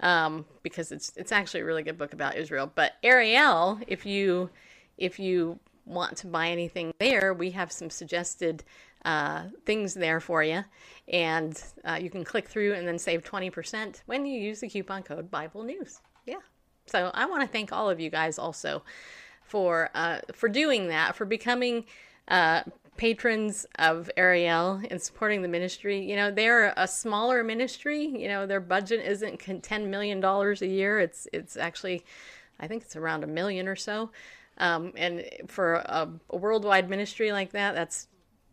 [0.00, 2.70] um, because it's it's actually a really good book about Israel.
[2.72, 4.48] But Ariel, if you
[4.96, 8.64] if you want to buy anything there, we have some suggested
[9.04, 10.64] uh, things there for you.
[11.08, 15.02] And uh, you can click through and then save 20% when you use the coupon
[15.02, 16.00] code Bible News.
[16.26, 16.36] Yeah.
[16.86, 18.82] So I want to thank all of you guys also
[19.42, 21.84] for uh, for doing that, for becoming
[22.28, 22.62] uh,
[22.96, 25.98] patrons of Ariel and supporting the ministry.
[25.98, 28.04] You know, they're a smaller ministry.
[28.04, 30.98] You know, their budget isn't ten million dollars a year.
[31.00, 32.04] It's it's actually,
[32.60, 34.10] I think it's around a million or so.
[34.58, 38.08] Um, and for a, a worldwide ministry like that, that's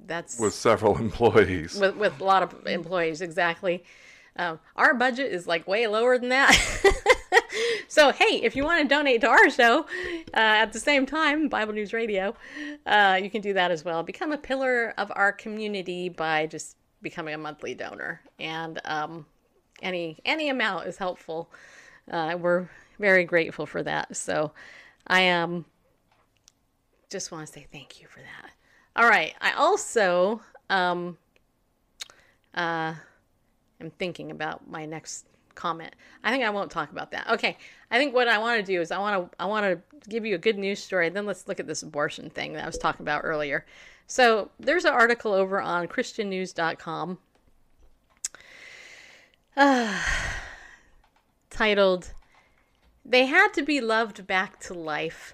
[0.05, 1.75] that's with several employees.
[1.75, 3.83] with, with a lot of employees exactly.
[4.37, 6.57] Um, our budget is like way lower than that.
[7.91, 9.81] So hey if you want to donate to our show
[10.33, 12.33] uh, at the same time bible news radio
[12.85, 14.01] uh, you can do that as well.
[14.01, 18.21] Become a pillar of our community by just becoming a monthly donor.
[18.39, 19.25] And um,
[19.81, 21.51] any any amount is helpful.
[22.09, 24.15] Uh, we're very grateful for that.
[24.15, 24.53] So
[25.07, 25.65] i um,
[27.11, 28.51] just want to say thank you for that
[28.95, 29.33] all right.
[29.41, 31.17] I also um
[32.53, 32.93] uh
[33.79, 35.93] am thinking about my next comment.
[36.23, 37.29] I think I won't talk about that.
[37.29, 37.57] Okay.
[37.89, 40.25] I think what I want to do is I want to I want to give
[40.25, 41.09] you a good news story.
[41.09, 43.65] Then let's look at this abortion thing that I was talking about earlier.
[44.07, 47.17] So, there's an article over on christiannews.com
[49.55, 50.03] uh,
[51.49, 52.11] titled
[53.05, 55.33] They Had to Be Loved Back to Life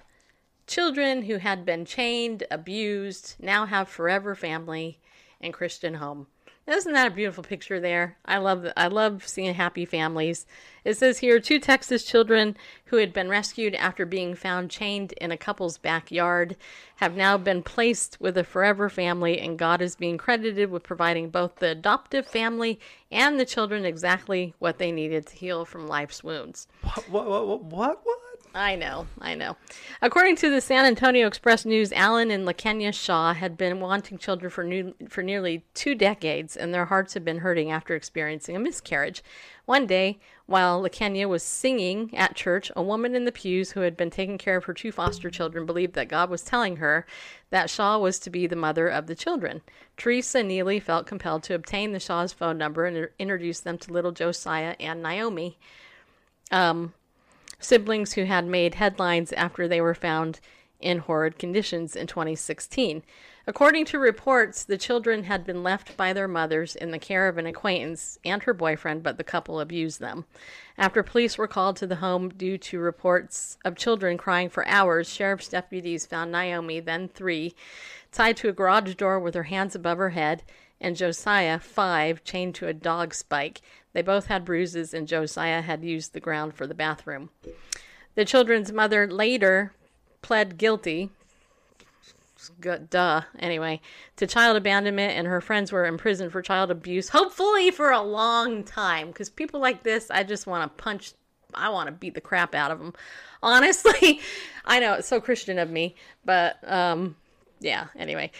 [0.68, 5.00] Children who had been chained, abused, now have forever family
[5.40, 6.26] and Christian home.
[6.66, 8.18] Isn't that a beautiful picture there?
[8.26, 10.44] I love I love seeing happy families.
[10.84, 12.54] It says here two Texas children
[12.86, 16.54] who had been rescued after being found chained in a couple's backyard
[16.96, 21.30] have now been placed with a forever family and God is being credited with providing
[21.30, 22.78] both the adoptive family
[23.10, 26.68] and the children exactly what they needed to heal from life's wounds.
[26.82, 27.08] What?
[27.08, 27.26] What?
[27.26, 27.64] What?
[27.64, 28.00] What?
[28.04, 28.27] what?
[28.58, 29.56] I know, I know.
[30.02, 34.50] According to the San Antonio Express News, Alan and LaKenya Shaw had been wanting children
[34.50, 38.58] for new, for nearly two decades, and their hearts had been hurting after experiencing a
[38.58, 39.22] miscarriage.
[39.64, 43.96] One day, while LaKenya was singing at church, a woman in the pews who had
[43.96, 47.06] been taking care of her two foster children believed that God was telling her
[47.50, 49.62] that Shaw was to be the mother of the children.
[49.96, 54.10] Teresa Neely felt compelled to obtain the Shaw's phone number and introduce them to little
[54.10, 55.58] Josiah and Naomi.
[56.50, 56.94] Um,
[57.58, 60.40] siblings who had made headlines after they were found
[60.80, 63.02] in horrid conditions in 2016.
[63.46, 67.38] According to reports, the children had been left by their mothers in the care of
[67.38, 70.26] an acquaintance and her boyfriend, but the couple abused them.
[70.76, 75.08] After police were called to the home due to reports of children crying for hours,
[75.08, 77.54] sheriff's deputies found Naomi, then three,
[78.12, 80.42] tied to a garage door with her hands above her head,
[80.80, 83.62] and Josiah, five, chained to a dog spike.
[83.92, 87.30] They both had bruises, and Josiah had used the ground for the bathroom.
[88.14, 89.72] The children's mother later
[90.22, 91.10] pled guilty.
[92.60, 93.22] Gu- Duh.
[93.38, 93.80] Anyway,
[94.16, 98.62] to child abandonment, and her friends were imprisoned for child abuse, hopefully for a long
[98.64, 99.08] time.
[99.08, 101.12] Because people like this, I just want to punch,
[101.54, 102.94] I want to beat the crap out of them.
[103.42, 104.20] Honestly,
[104.64, 107.16] I know it's so Christian of me, but um,
[107.60, 108.30] yeah, anyway.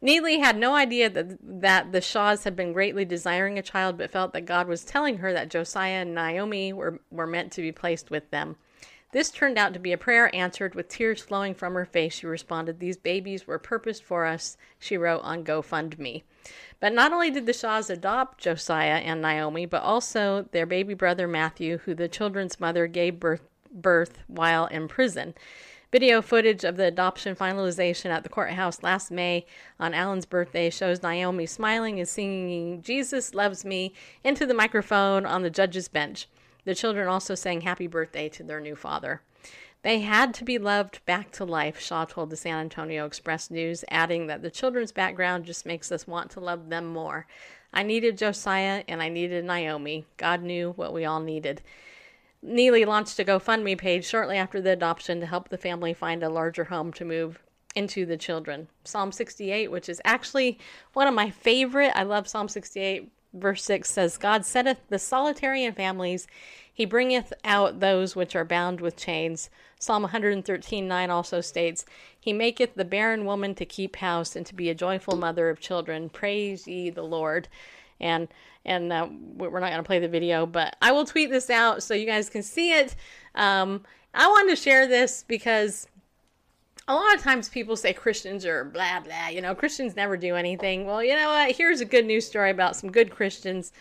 [0.00, 4.10] Neely had no idea that, that the Shaws had been greatly desiring a child, but
[4.10, 7.72] felt that God was telling her that Josiah and Naomi were, were meant to be
[7.72, 8.56] placed with them.
[9.12, 12.12] This turned out to be a prayer answered with tears flowing from her face.
[12.12, 16.24] She responded, These babies were purposed for us, she wrote on GoFundMe.
[16.80, 21.26] But not only did the Shaws adopt Josiah and Naomi, but also their baby brother
[21.26, 25.34] Matthew, who the children's mother gave birth, birth while in prison.
[25.96, 29.46] Video footage of the adoption finalization at the courthouse last May
[29.80, 35.40] on Alan's birthday shows Naomi smiling and singing Jesus Loves Me into the microphone on
[35.40, 36.28] the judge's bench.
[36.66, 39.22] The children also sang happy birthday to their new father.
[39.80, 43.82] They had to be loved back to life, Shaw told the San Antonio Express News,
[43.88, 47.26] adding that the children's background just makes us want to love them more.
[47.72, 50.04] I needed Josiah and I needed Naomi.
[50.18, 51.62] God knew what we all needed.
[52.48, 56.28] Neely launched a GoFundMe page shortly after the adoption to help the family find a
[56.28, 57.40] larger home to move
[57.74, 58.68] into the children.
[58.84, 60.58] Psalm 68, which is actually
[60.92, 65.64] one of my favorite, I love Psalm 68, verse 6 says, God setteth the solitary
[65.64, 66.28] in families,
[66.72, 69.50] he bringeth out those which are bound with chains.
[69.80, 71.84] Psalm 113, 9 also states,
[72.20, 75.58] He maketh the barren woman to keep house and to be a joyful mother of
[75.58, 76.08] children.
[76.10, 77.48] Praise ye the Lord.
[78.00, 78.28] And
[78.64, 81.82] and uh, we're not going to play the video, but I will tweet this out
[81.82, 82.96] so you guys can see it.
[83.36, 85.86] Um, I wanted to share this because
[86.88, 89.28] a lot of times people say Christians are blah blah.
[89.28, 90.84] You know, Christians never do anything.
[90.86, 91.52] Well, you know what?
[91.56, 93.72] Here's a good news story about some good Christians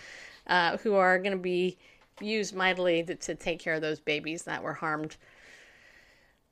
[0.47, 1.77] uh, who are going to be
[2.21, 5.17] used mightily to, to, take care of those babies that were harmed.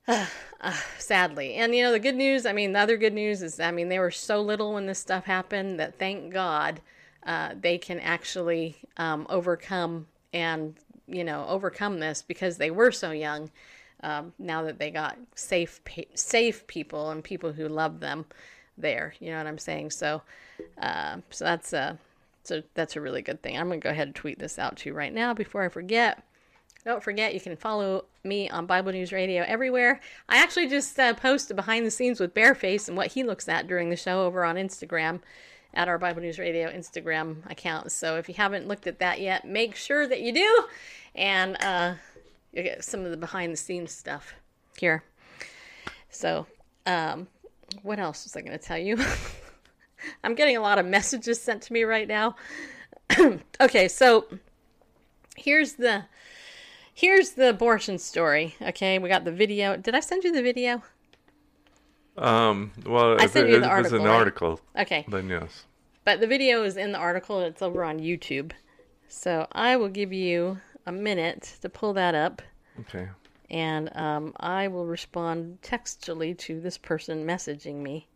[0.06, 0.26] Uh,
[0.60, 2.46] uh, sadly, and you know the good news.
[2.46, 4.98] I mean, the other good news is, I mean, they were so little when this
[4.98, 6.80] stuff happened that thank God
[7.26, 10.74] uh, they can actually um, overcome and
[11.06, 13.50] you know overcome this because they were so young.
[14.02, 15.80] Um, now that they got safe
[16.14, 18.26] safe people and people who love them
[18.76, 19.90] there, you know what I'm saying.
[19.92, 20.20] So,
[20.78, 21.98] uh, so that's a
[22.42, 23.56] so that's a really good thing.
[23.56, 26.22] I'm gonna go ahead and tweet this out to you right now before I forget.
[26.84, 30.02] Don't forget, you can follow me on Bible News Radio everywhere.
[30.28, 33.66] I actually just uh, posted behind the scenes with Bareface and what he looks at
[33.66, 35.20] during the show over on Instagram
[35.74, 37.92] at our Bible News Radio Instagram account.
[37.92, 40.64] So if you haven't looked at that yet, make sure that you do,
[41.14, 41.94] and uh,
[42.52, 44.34] you get some of the behind the scenes stuff
[44.78, 45.02] here.
[46.10, 46.46] So,
[46.86, 47.26] um,
[47.82, 48.98] what else was I going to tell you?
[50.24, 52.36] I'm getting a lot of messages sent to me right now.
[53.60, 54.26] okay, so
[55.36, 56.04] here's the
[56.92, 58.54] here's the abortion story.
[58.62, 59.76] Okay, we got the video.
[59.76, 60.82] Did I send you the video?
[62.16, 62.72] Um.
[62.86, 63.98] Well, I sent you the article.
[63.98, 64.14] an right?
[64.14, 64.60] article.
[64.78, 65.64] Okay, Then yes.
[66.04, 67.40] but the video is in the article.
[67.40, 68.52] It's over on YouTube.
[69.08, 72.40] So I will give you a minute to pull that up,
[72.80, 73.08] Okay.
[73.50, 78.06] and um, I will respond textually to this person messaging me.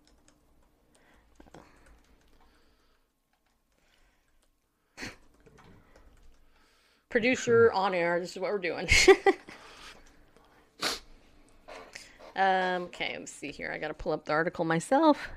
[7.09, 8.21] Producer on air.
[8.21, 8.89] This is what we're doing.
[12.39, 13.70] um, okay, let's see here.
[13.72, 15.28] I got to pull up the article myself.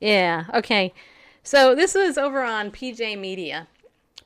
[0.00, 0.44] Yeah.
[0.54, 0.92] Okay.
[1.42, 3.68] So this was over on PJ Media,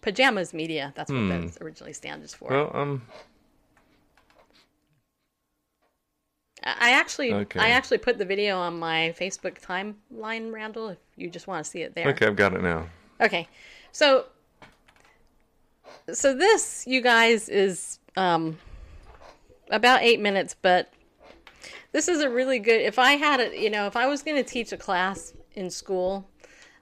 [0.01, 0.93] Pajamas Media.
[0.97, 2.49] That's what that originally stands for.
[2.51, 3.03] Well, um.
[6.63, 7.59] I actually, Okay.
[7.59, 10.91] I actually put the video on my Facebook timeline, Randall.
[10.91, 12.09] If you just want to see it there.
[12.09, 12.87] Okay, I've got it now.
[13.21, 13.49] Okay.
[13.93, 14.27] So
[16.13, 18.59] so this you guys is um
[19.71, 20.93] about 8 minutes, but
[21.93, 24.37] this is a really good if I had it, you know, if I was going
[24.37, 26.29] to teach a class in school,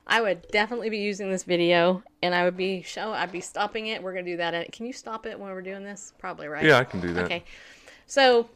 [0.07, 3.89] I would definitely be using this video and I would be show I'd be stopping
[3.89, 4.03] it.
[4.03, 4.73] We're going to do that.
[4.73, 6.13] Can you stop it when we're doing this?
[6.19, 6.65] Probably, right?
[6.65, 7.25] Yeah, I can do that.
[7.27, 7.45] Okay.
[8.07, 8.49] So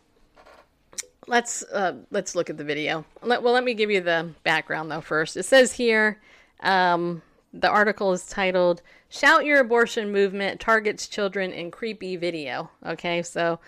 [1.27, 3.05] let's uh, let's look at the video.
[3.23, 5.37] Let, well, let me give you the background though first.
[5.37, 6.21] It says here,
[6.61, 7.23] um,
[7.53, 13.61] the article is titled "Shout Your Abortion Movement Targets Children in Creepy Video." Okay, so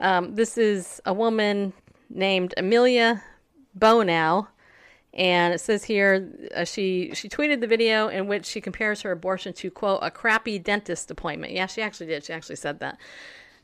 [0.00, 1.72] um, this is a woman
[2.10, 3.22] named Amelia
[3.78, 4.48] Bonow,
[5.14, 9.12] and it says here uh, she she tweeted the video in which she compares her
[9.12, 11.52] abortion to quote a crappy dentist appointment.
[11.52, 12.24] Yeah, she actually did.
[12.24, 12.98] She actually said that.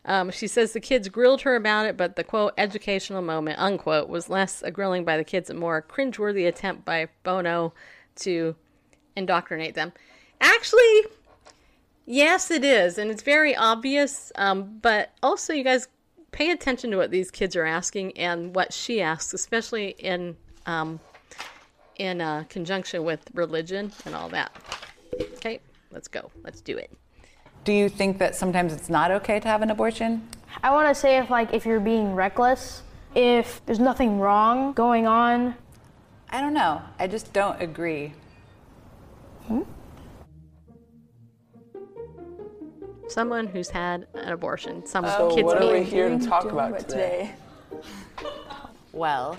[0.04, 4.08] Um, she says the kids grilled her about it, but the quote educational moment unquote
[4.08, 7.72] was less a grilling by the kids and more a cringeworthy attempt by Bonow
[8.16, 8.54] to
[9.16, 9.92] indoctrinate them.
[10.40, 11.06] Actually,
[12.04, 14.30] yes, it is, and it's very obvious.
[14.36, 15.88] Um, but also, you guys
[16.36, 21.00] pay attention to what these kids are asking and what she asks, especially in um,
[21.96, 24.52] in uh, conjunction with religion and all that.
[25.36, 25.60] Okay,
[25.90, 26.30] let's go.
[26.44, 26.90] Let's do it.
[27.64, 30.28] Do you think that sometimes it's not okay to have an abortion?
[30.62, 32.82] I want to say if like if you're being reckless,
[33.14, 35.54] if there's nothing wrong going on,
[36.28, 36.82] I don't know.
[36.98, 38.12] I just don't agree.
[43.08, 44.84] Someone who's had an abortion.
[44.86, 45.84] Some So kids what are we mean.
[45.84, 47.32] here to talk about today?
[48.92, 49.36] Well,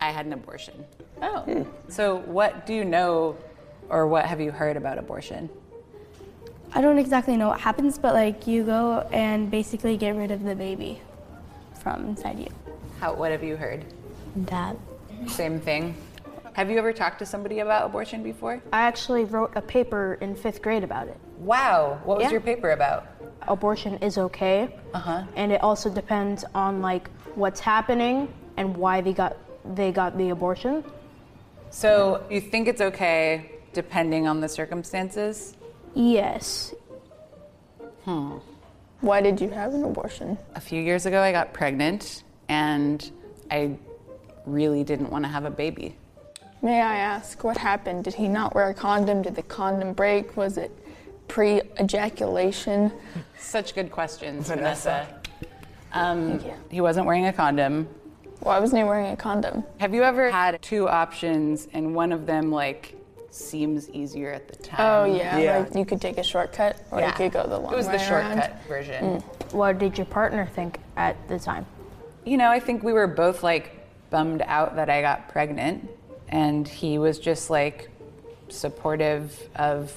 [0.00, 0.84] I had an abortion.
[1.22, 1.40] Oh.
[1.40, 1.62] Hmm.
[1.88, 3.36] So, what do you know
[3.88, 5.48] or what have you heard about abortion?
[6.74, 10.42] I don't exactly know what happens, but like you go and basically get rid of
[10.42, 11.00] the baby
[11.82, 12.48] from inside you.
[12.98, 13.84] How what have you heard?
[14.36, 14.76] That.
[15.28, 15.94] Same thing.
[16.54, 18.60] Have you ever talked to somebody about abortion before?
[18.72, 21.18] I actually wrote a paper in fifth grade about it.
[21.42, 21.98] Wow.
[22.04, 22.30] What was Yeah.
[22.32, 23.06] your paper about?
[23.48, 25.24] Abortion is okay, Uh-huh.
[25.34, 29.36] and it also depends on like what's happening and why they got
[29.74, 30.84] they got the abortion.
[31.70, 35.56] So, you think it's okay depending on the circumstances?
[35.94, 36.74] Yes.
[38.04, 38.38] Hmm.
[39.00, 40.36] Why did you have an abortion?
[40.56, 43.08] A few years ago, I got pregnant and
[43.50, 43.76] I
[44.46, 45.96] really didn't want to have a baby.
[46.60, 48.04] May I ask what happened?
[48.04, 49.22] Did he not wear a condom?
[49.22, 50.36] Did the condom break?
[50.36, 50.70] Was it
[51.28, 52.92] pre ejaculation?
[53.38, 55.06] Such good questions, Vanessa.
[55.92, 56.54] Um, Thank you.
[56.70, 57.86] he wasn't wearing a condom.
[58.40, 59.62] Why wasn't he wearing a condom?
[59.78, 62.96] Have you ever had two options and one of them like
[63.30, 64.80] seems easier at the time?
[64.80, 65.58] Oh, yeah.
[65.60, 67.08] Like you could take a shortcut or Yeah.
[67.08, 67.74] you could go the long way.
[67.74, 68.38] It was way the around.
[68.38, 69.20] shortcut version.
[69.52, 71.66] What did your partner think at the time?
[72.24, 73.78] You know, I think we were both like
[74.10, 75.88] bummed out that I got pregnant,
[76.28, 77.90] and he was just like
[78.48, 79.92] supportive of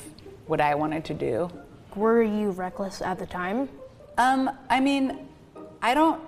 [0.47, 1.49] what I wanted to do.
[1.95, 3.69] Were you reckless at the time?
[4.17, 5.27] Um, I mean,
[5.81, 6.21] I don't.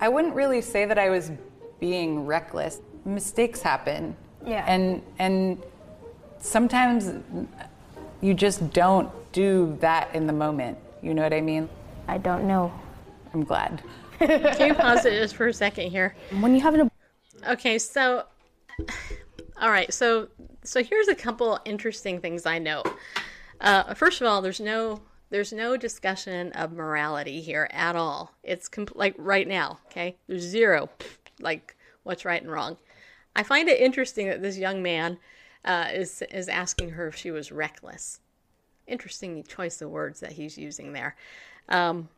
[0.00, 1.30] I wouldn't really say that I was
[1.80, 2.80] being reckless.
[3.04, 4.16] Mistakes happen.
[4.44, 4.64] Yeah.
[4.66, 5.62] And and
[6.38, 7.12] sometimes
[8.20, 10.78] you just don't do that in the moment.
[11.02, 11.68] You know what I mean?
[12.08, 12.72] I don't know.
[13.32, 13.82] I'm glad.
[14.18, 16.14] Can you pause it just for a second here?
[16.40, 16.90] When you have an
[17.46, 18.24] Okay, so
[19.60, 20.28] all right, so
[20.64, 22.82] so here's a couple interesting things I know.
[23.60, 28.34] Uh, first of all, there's no there's no discussion of morality here at all.
[28.42, 30.16] It's com- like right now, okay?
[30.26, 30.90] There's zero,
[31.40, 32.76] like what's right and wrong.
[33.34, 35.18] I find it interesting that this young man
[35.64, 38.20] uh, is is asking her if she was reckless.
[38.86, 41.16] Interesting choice of words that he's using there.
[41.68, 42.08] Um,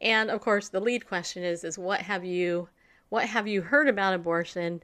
[0.00, 2.68] and of course, the lead question is is what have you
[3.08, 4.82] what have you heard about abortion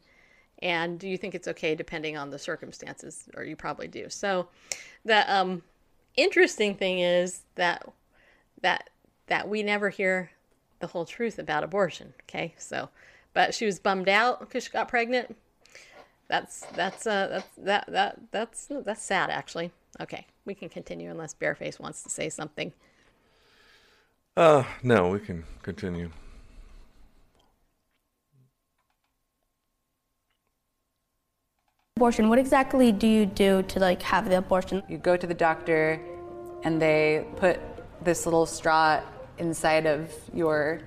[0.61, 4.09] and do you think it's okay depending on the circumstances or you probably do.
[4.09, 4.49] So
[5.05, 5.63] the um
[6.17, 7.89] interesting thing is that
[8.63, 8.91] that
[9.27, 10.31] that we never hear
[10.81, 12.55] the whole truth about abortion, okay?
[12.59, 12.89] So
[13.33, 15.37] but she was bummed out because she got pregnant.
[16.29, 19.71] That's that's uh that's that that that's that's sad actually.
[20.01, 22.73] Okay, we can continue unless Bareface wants to say something.
[24.37, 26.11] Uh, no, we can continue.
[31.99, 32.29] Abortion.
[32.29, 34.85] What exactly do you do to like have the abortion?
[34.89, 36.01] You go to the doctor
[36.63, 37.59] and they put
[38.05, 39.01] this little straw
[39.39, 40.81] inside of your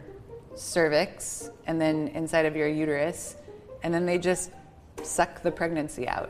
[0.56, 3.36] cervix and then inside of your uterus
[3.84, 4.52] and then they just
[5.04, 6.30] suck the pregnancy out.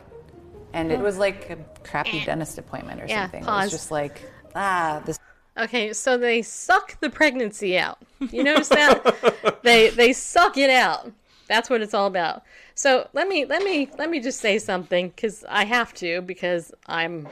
[0.73, 3.43] And it was like a crappy dentist appointment or Yeah, something.
[3.43, 4.23] It was just like,
[4.55, 5.19] ah, this
[5.59, 7.99] Okay, so they suck the pregnancy out.
[8.31, 9.59] You notice that?
[9.63, 11.11] they they suck it out.
[11.51, 12.43] That's what it's all about.
[12.75, 16.71] So let me let me let me just say something because I have to because
[16.87, 17.27] I'm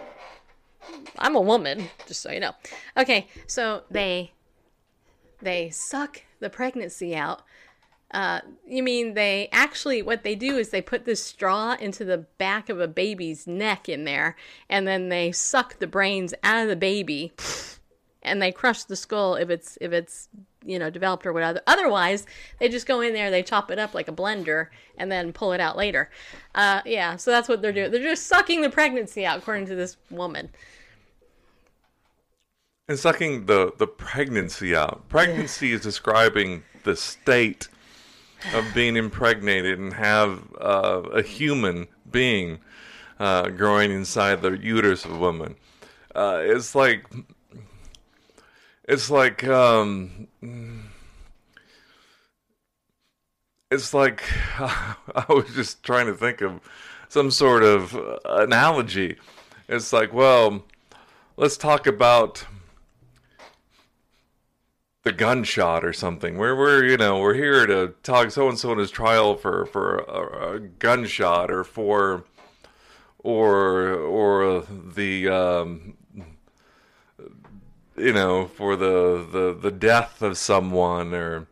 [1.18, 2.52] I'm a woman, just so you know.
[2.98, 4.34] Okay, so they
[5.42, 7.44] they suck the pregnancy out.
[8.12, 12.18] Uh, you mean they actually what they do is they put this straw into the
[12.18, 14.36] back of a baby's neck in there,
[14.70, 17.32] and then they suck the brains out of the baby,
[18.30, 20.30] and they crush the skull if it's if it's
[20.64, 21.62] you know developed or whatever.
[21.68, 22.26] Otherwise,
[22.60, 24.68] they just go in there, they chop it up like a blender,
[24.98, 26.10] and then pull it out later.
[26.56, 27.92] Uh, yeah, so that's what they're doing.
[27.92, 30.50] They're just sucking the pregnancy out, according to this woman.
[32.88, 35.08] And sucking the, the pregnancy out.
[35.10, 37.68] Pregnancy is describing the state
[38.56, 42.60] of being impregnated and have uh, a human being
[43.20, 45.56] uh, growing inside the uterus of a woman.
[46.16, 47.06] Uh, it's like
[48.90, 50.28] it's like um,
[53.70, 54.24] it's like
[54.60, 56.60] I was just trying to think of
[57.08, 59.18] some sort of analogy.
[59.68, 60.66] It's like, well,
[61.38, 62.46] let's talk about
[65.04, 66.40] the gunshot or something.
[66.40, 69.68] We're we're you know we're here to talk so and so in his trial for
[69.68, 72.26] for a, a gunshot or for
[73.20, 75.94] or or the um,
[78.00, 81.48] you know for the, the the death of someone or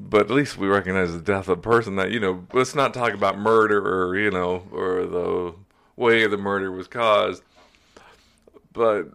[0.00, 2.92] but at least we recognize the death of a person that you know let's not
[2.94, 5.54] talk about murder or you know or the
[5.96, 7.42] way the murder was caused
[8.72, 9.08] but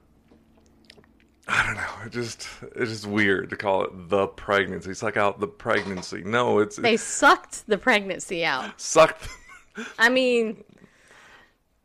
[1.49, 2.05] I don't know.
[2.05, 4.93] It just it's just weird to call it the pregnancy.
[4.93, 6.21] Suck out the pregnancy.
[6.25, 8.79] No, it's They sucked the pregnancy out.
[8.79, 9.29] sucked.
[9.97, 10.63] I mean,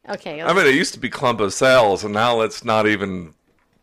[0.09, 0.43] okay.
[0.43, 3.35] I mean, it used to be clump of cells, and now let's not even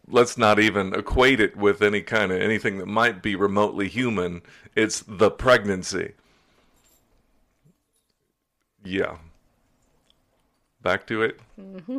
[0.09, 4.41] let's not even equate it with any kind of anything that might be remotely human.
[4.75, 6.13] It's the pregnancy.
[8.83, 9.17] Yeah.
[10.81, 11.39] Back to it.
[11.55, 11.97] hmm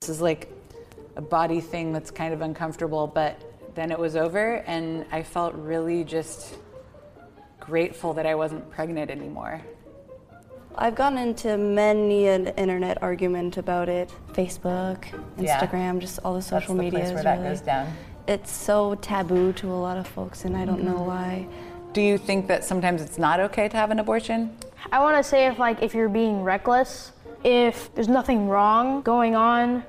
[0.00, 0.50] This is like
[1.16, 3.40] a body thing that's kind of uncomfortable, but
[3.74, 6.56] then it was over, and I felt really just
[7.60, 9.62] grateful that I wasn't pregnant anymore.
[10.76, 14.10] I've gotten into many an internet argument about it.
[14.32, 15.04] Facebook,
[15.38, 15.58] Yeah.
[15.60, 16.98] Instagram, just all the That's social the media.
[17.00, 17.88] place is where that goes down.
[18.26, 21.06] It's so taboo to a lot of folks, and I don't know Mhm.
[21.06, 21.46] why.
[21.92, 24.56] Do you think that sometimes it's not okay to have an abortion?
[24.90, 27.12] I want to say if like if you're being reckless,
[27.44, 29.84] if there's nothing wrong going on.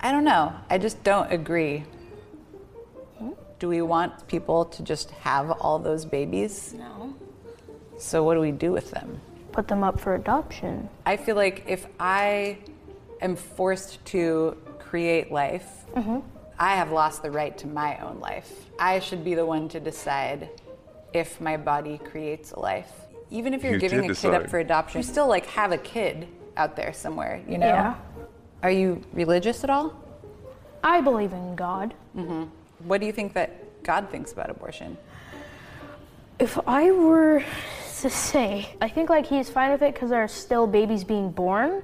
[0.00, 0.52] I don't know.
[0.70, 1.84] I just don't agree.
[3.58, 6.74] Do we want people to just have all those babies?
[6.78, 7.14] No.
[7.98, 9.20] So what do we do with them?
[9.54, 10.88] Put them up for adoption.
[11.06, 12.58] I feel like if I
[13.20, 16.22] am forced to create life, Mhm.
[16.58, 18.68] I have lost the right to my own life.
[18.80, 20.48] I should be the one to decide
[21.12, 22.90] if my body creates a life.
[23.30, 25.70] Even if you're You giving did a kid up for adoption, you still like have
[25.70, 26.26] a kid
[26.56, 27.68] out there somewhere, you know?
[27.68, 27.94] Yeah.
[28.64, 29.92] Are you religious at all?
[30.82, 31.94] I believe in God.
[32.16, 32.44] Mm-hmm.
[32.88, 34.96] What do you think that God thinks about abortion?
[36.40, 37.44] If I were
[38.02, 41.30] to say, I think like he's fine with it because there are still babies being
[41.30, 41.82] born.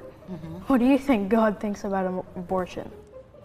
[0.68, 2.88] What do you think God thinks about am- abortion?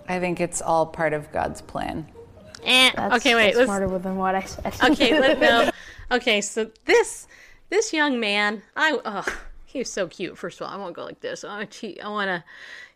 [0.08, 2.08] I think it's all part of God's plan.
[2.64, 3.46] Eh, That's, okay, wait.
[3.56, 4.74] That's let's- smarter than what I said.
[4.92, 5.70] okay, let no.
[6.12, 7.28] Okay, so this
[7.70, 9.26] this young man, I oh,
[9.66, 10.38] he was so cute.
[10.38, 11.44] First of all, I won't go like this.
[11.44, 12.00] I want to.
[12.00, 12.44] I want to.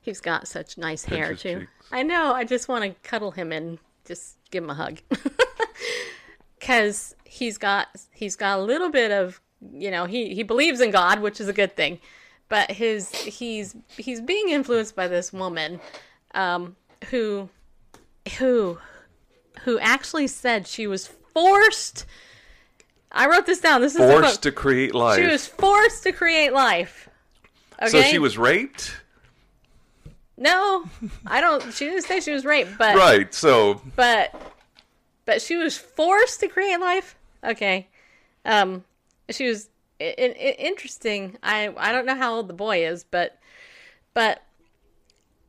[0.01, 1.59] He's got such nice Pinch hair too.
[1.61, 1.71] cheeks.
[1.91, 2.33] I know.
[2.33, 4.99] I just want to cuddle him and just give him a hug.
[6.61, 9.41] Cause he's got he's got a little bit of
[9.73, 11.99] you know he he believes in God, which is a good thing,
[12.47, 15.79] but his he's he's being influenced by this woman,
[16.33, 16.75] um,
[17.09, 17.49] who
[18.37, 18.77] who
[19.61, 22.05] who actually said she was forced.
[23.11, 23.81] I wrote this down.
[23.81, 25.19] This is Forced to create life.
[25.19, 27.09] She was forced to create life.
[27.81, 27.89] Okay.
[27.89, 28.95] So she was raped?
[30.37, 30.85] No,
[31.25, 31.73] I don't.
[31.73, 34.33] She didn't say she was raped, but right, so but
[35.25, 37.15] but she was forced to create life.
[37.43, 37.87] Okay.
[38.45, 38.83] Um,
[39.31, 39.69] she was
[39.99, 41.37] interesting.
[41.43, 43.37] I I don't know how old the boy is, but
[44.13, 44.43] but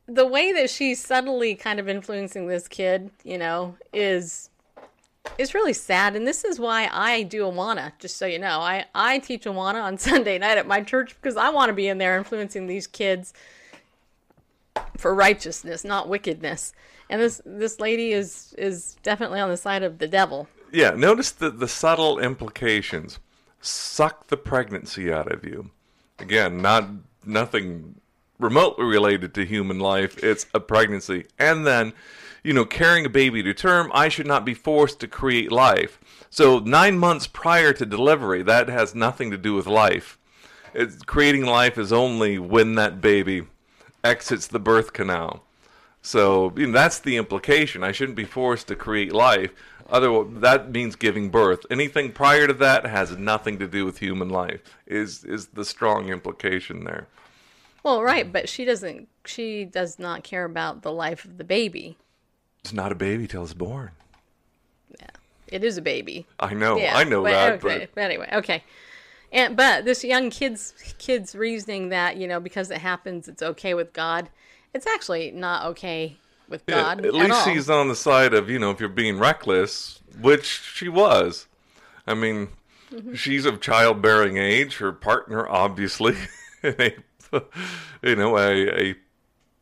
[0.07, 4.49] the way that she's subtly kind of influencing this kid, you know, is
[5.37, 6.15] is really sad.
[6.15, 7.93] And this is why I do Awana.
[7.99, 11.37] Just so you know, I I teach Awana on Sunday night at my church because
[11.37, 13.33] I want to be in there influencing these kids
[14.97, 16.73] for righteousness, not wickedness.
[17.09, 20.47] And this this lady is is definitely on the side of the devil.
[20.71, 23.19] yeah, notice the the subtle implications.
[23.61, 25.69] Suck the pregnancy out of you.
[26.19, 26.89] Again, not
[27.25, 28.01] nothing
[28.39, 30.21] remotely related to human life.
[30.23, 31.27] It's a pregnancy.
[31.37, 31.93] And then,
[32.43, 35.99] you know, carrying a baby to term, I should not be forced to create life.
[36.29, 40.17] So 9 months prior to delivery, that has nothing to do with life.
[40.73, 43.43] It's, creating life is only when that baby
[44.03, 45.43] exits the birth canal.
[46.01, 47.83] So you know, that's the implication.
[47.83, 49.51] I shouldn't be forced to create life.
[49.91, 51.65] Other that means giving birth.
[51.69, 54.61] Anything prior to that has nothing to do with human life.
[54.87, 57.07] Is is the strong implication there?
[57.83, 61.97] Well, right, but she doesn't she does not care about the life of the baby.
[62.61, 63.91] It's not a baby till it's born.
[64.99, 65.07] Yeah,
[65.47, 66.25] it is a baby.
[66.39, 68.63] I know, Yeah, I know but- that, okay, but anyway, okay.
[69.33, 73.73] And but this young kid's kid's reasoning that you know because it happens, it's okay
[73.73, 74.29] with God.
[74.73, 76.17] It's actually not okay
[76.51, 77.05] with Yeah, God.
[77.05, 77.45] at least all.
[77.53, 81.47] she's on the side of you know if you're being reckless, which she was.
[82.05, 82.49] I mean,
[82.91, 83.15] Mhm.
[83.17, 84.77] she's of childbearing age.
[84.77, 86.15] Her partner, obviously,
[86.63, 86.93] a,
[88.03, 88.95] you know, a, a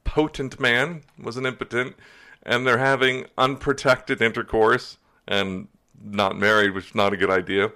[0.03, 1.95] potent man was an impotent,
[2.43, 5.67] and they're having unprotected intercourse and
[6.03, 7.71] not married, which is not a good idea.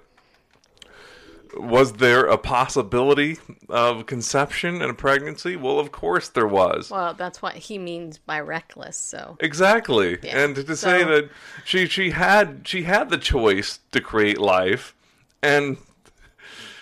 [1.56, 3.38] Was there a possibility
[3.68, 5.56] of conception and a pregnancy?
[5.56, 6.90] Well, of course there was.
[6.90, 8.96] Well, that's what he means by reckless.
[8.96, 10.18] So Exactly.
[10.22, 11.30] Yeah, And to, to say that
[11.64, 14.94] she she had she had the choice to create life
[15.42, 15.76] and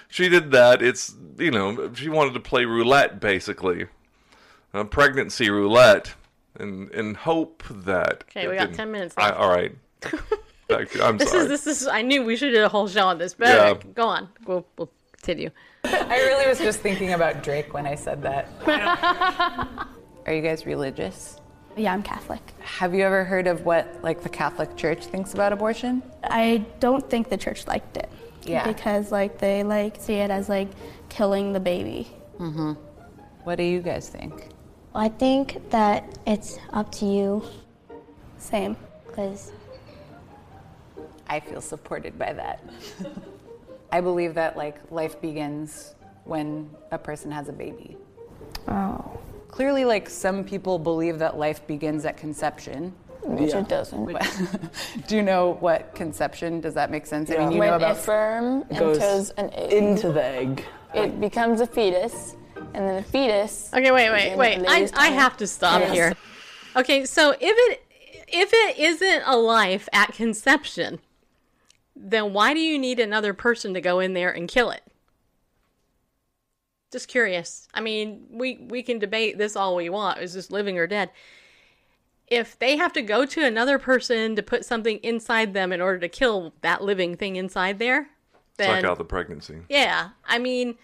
[0.08, 0.82] she did that.
[0.82, 3.86] It's you know, she wanted to play roulette basically.
[4.74, 6.14] Uh, pregnancy roulette
[6.58, 9.74] and and hope that Okay, we got didn't- 10 minutes I, all right.
[10.78, 11.42] Back to- I'm this sorry.
[11.42, 11.86] is this is.
[11.86, 13.64] I knew we should do a whole show on this, but Yeah.
[13.64, 14.28] anyway, go on.
[14.46, 15.50] We'll we'll continue.
[15.84, 18.48] I really was just thinking about Drake when I said that.
[20.26, 21.40] Are you guys religious?
[21.76, 22.40] Yeah, I'm Catholic.
[22.60, 26.02] Have you ever heard of what like the Catholic Church thinks about abortion?
[26.24, 28.08] I don't think the church liked it.
[28.44, 28.66] Yeah.
[28.66, 30.68] Because like they like see it as like
[31.08, 32.08] killing the baby.
[32.38, 32.72] Mm-hmm.
[33.44, 34.48] What do you guys think?
[34.94, 37.42] I think that it's up to you.
[38.38, 38.76] Same.
[39.06, 39.50] Because
[41.32, 42.62] I feel supported by that.
[43.90, 47.96] I believe that like life begins when a person has a baby.
[48.68, 49.18] Oh.
[49.48, 52.92] Clearly, like some people believe that life begins at conception.
[53.22, 53.60] which Yeah.
[53.60, 54.06] it doesn't.
[55.06, 56.60] Do you know what conception?
[56.60, 57.30] Does that make sense?
[57.30, 60.64] I mean, you when know a about sperm goes enters an egg, into the egg.
[60.94, 62.34] it becomes a fetus,
[62.74, 63.70] and then the fetus.
[63.72, 64.64] Okay, wait, wait, wait.
[64.68, 65.92] I, I have to stop Yes.
[65.92, 66.12] here.
[66.76, 67.84] Okay, so if it
[68.34, 70.98] if it isn't a life at conception,
[71.94, 74.82] then why do you need another person to go in there and kill it?
[76.90, 77.68] Just curious.
[77.72, 80.18] I mean, we we can debate this all we want.
[80.20, 81.10] Is this living or dead?
[82.28, 85.98] If they have to go to another person to put something inside them in order
[86.00, 88.08] to kill that living thing inside there,
[88.56, 89.60] then Suck out the pregnancy.
[89.68, 90.76] yeah, I mean,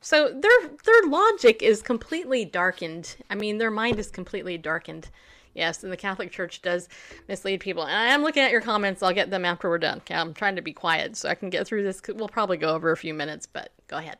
[0.00, 3.16] so their their logic is completely darkened.
[3.30, 5.08] I mean, their mind is completely darkened.
[5.54, 6.88] Yes, and the Catholic Church does
[7.28, 7.84] mislead people.
[7.84, 9.02] And I am looking at your comments.
[9.02, 9.98] I'll get them after we're done.
[9.98, 12.02] Okay, I'm trying to be quiet so I can get through this.
[12.08, 14.18] We'll probably go over a few minutes, but go ahead.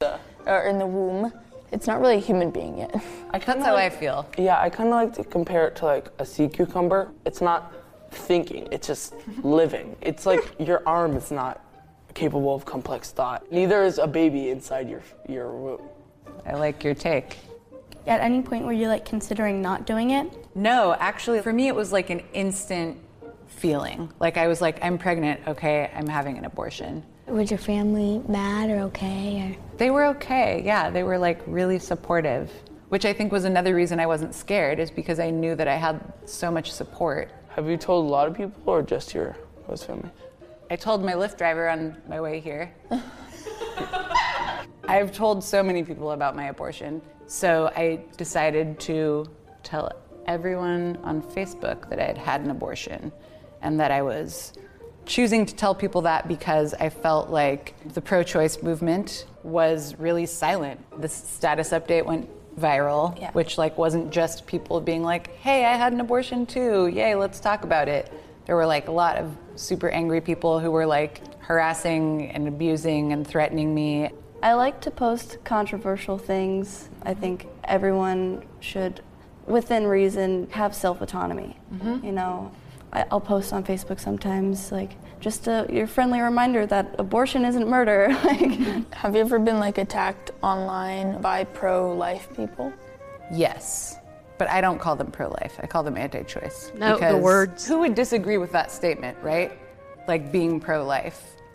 [0.00, 1.32] Uh, or in the womb,
[1.72, 2.90] it's not really a human being yet.
[3.30, 4.26] I kinda That's how like- I feel.
[4.38, 7.12] Yeah, I kind of like to compare it to like a sea cucumber.
[7.26, 7.72] It's not
[8.10, 9.94] thinking; it's just living.
[10.00, 11.64] It's like your arm is not
[12.14, 13.52] capable of complex thought.
[13.52, 15.82] Neither is a baby inside your your womb.
[16.46, 17.36] I like your take.
[18.06, 20.26] At any point were you like considering not doing it?
[20.54, 22.98] No, actually, for me, it was like an instant
[23.46, 24.12] feeling.
[24.20, 25.40] Like I was like, I'm pregnant.
[25.46, 27.04] Okay, I'm having an abortion.
[27.26, 29.42] Was your family mad or okay?
[29.42, 29.76] Or?
[29.76, 30.62] They were okay.
[30.64, 32.50] Yeah, they were like really supportive,
[32.88, 35.76] which I think was another reason I wasn't scared, is because I knew that I
[35.76, 37.30] had so much support.
[37.50, 39.36] Have you told a lot of people, or just your
[39.66, 40.10] host family?
[40.70, 42.72] I told my Lyft driver on my way here.
[44.90, 49.24] I've told so many people about my abortion, so I decided to
[49.62, 49.92] tell
[50.26, 53.12] everyone on Facebook that I had had an abortion
[53.62, 54.52] and that I was
[55.06, 60.26] choosing to tell people that because I felt like the pro choice movement was really
[60.26, 60.80] silent.
[61.00, 62.28] The status update went
[62.58, 66.88] viral, which like wasn't just people being like, "Hey, I had an abortion too.
[66.88, 68.12] Yay, let's talk about it."
[68.46, 73.12] There were like a lot of super angry people who were like harassing and abusing
[73.12, 74.10] and threatening me.
[74.42, 76.88] I like to post controversial things.
[77.02, 79.02] I think everyone should,
[79.46, 81.58] within reason, have self autonomy.
[81.74, 82.06] Mm-hmm.
[82.06, 82.52] You know,
[82.92, 87.68] I, I'll post on Facebook sometimes, like just a, your friendly reminder that abortion isn't
[87.68, 88.08] murder.
[88.24, 92.72] like, Have you ever been like attacked online by pro-life people?
[93.32, 93.96] Yes.
[94.38, 95.60] But I don't call them pro life.
[95.62, 96.72] I call them anti choice.
[96.74, 97.68] No, the words.
[97.68, 99.52] Who would disagree with that statement, right?
[100.08, 100.84] Like being pro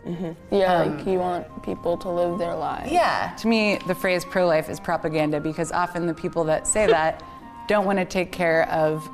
[0.06, 0.36] life.
[0.50, 2.90] Yeah, Um, like you want people to live their lives.
[2.90, 3.34] Yeah.
[3.38, 7.22] To me, the phrase pro life is propaganda because often the people that say that
[7.68, 9.08] don't want to take care of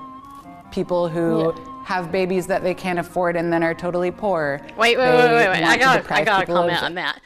[0.71, 1.53] people who
[1.85, 4.61] have babies that they can't afford and then are totally poor.
[4.77, 5.63] Wait, wait, They wait, wait, wait.
[5.65, 7.21] I got, I got to people of- comment on that.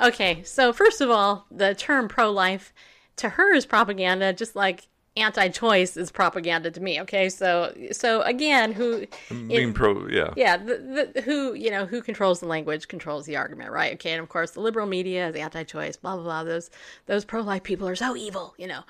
[0.00, 2.72] Okay, so first of all, the term pro-life
[3.16, 7.00] to her is propaganda, just like anti-choice is propaganda to me.
[7.00, 10.32] Okay, so so again, who Being pro, yeah.
[10.36, 13.94] yeah, the, the, who you know who controls the language controls the argument, right?
[13.94, 16.44] Okay, and of course the liberal media is anti-choice, blah blah blah.
[16.44, 16.70] Those
[17.06, 18.82] those pro-life people are so evil, you know.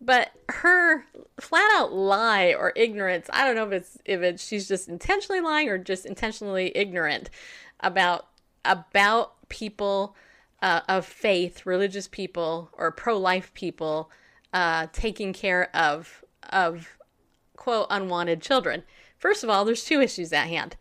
[0.00, 1.04] But her
[1.38, 5.40] flat out lie or ignorance, I don't know if it's if it's she's just intentionally
[5.40, 7.28] lying or just intentionally ignorant
[7.80, 8.26] about
[8.64, 10.16] about people
[10.62, 14.10] uh, of faith, religious people or pro-life people
[14.52, 16.96] uh, taking care of of
[17.56, 18.82] quote unwanted children.
[19.18, 20.76] First of all, there's two issues at hand.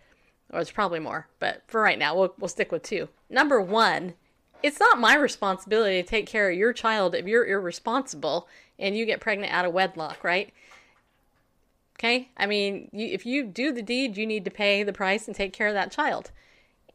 [0.52, 3.10] Or there's probably more, but for right now, we'll, we'll stick with two.
[3.30, 4.16] Number one,
[4.64, 8.48] it's not my responsibility to take care of your child if you're irresponsible
[8.80, 10.52] and you get pregnant out of wedlock, right?
[12.00, 12.30] Okay?
[12.36, 15.36] I mean, you, if you do the deed, you need to pay the price and
[15.36, 16.32] take care of that child.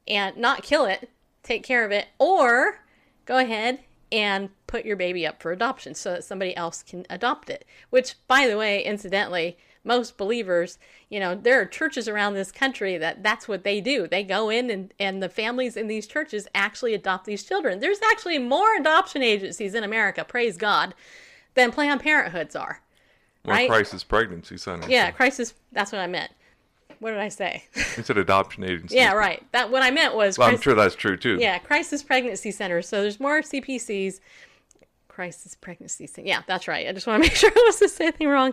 [0.08, 1.08] And not kill it,
[1.44, 2.80] take care of it, or
[3.24, 3.80] go ahead
[4.14, 7.64] and put your baby up for adoption so that somebody else can adopt it.
[7.90, 10.78] Which, by the way, incidentally, most believers,
[11.10, 14.06] you know, there are churches around this country that that's what they do.
[14.06, 17.80] They go in and, and the families in these churches actually adopt these children.
[17.80, 20.94] There's actually more adoption agencies in America, praise God,
[21.54, 22.80] than Planned Parenthoods are.
[23.44, 23.68] Well, Right?
[23.68, 24.88] crisis pregnancy center.
[24.88, 26.30] Yeah, crisis, that's what I meant.
[27.00, 27.64] What did I say?
[27.96, 28.96] You said adoption agency.
[28.96, 29.42] yeah, right.
[29.52, 31.36] That what I meant was Well, I'm sure that's true too.
[31.40, 32.88] Yeah, crisis pregnancy centers.
[32.88, 34.20] So there's more CPCs.
[35.08, 36.26] Crisis pregnancy center.
[36.26, 36.88] Yeah, that's right.
[36.88, 38.52] I just want to make sure I wasn't saying anything wrong.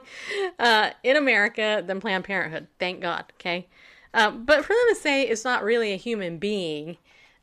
[0.59, 2.67] Uh, in America than Planned Parenthood.
[2.79, 3.25] Thank God.
[3.39, 3.67] Okay.
[4.13, 6.97] Um, but for them to say it's not really a human being,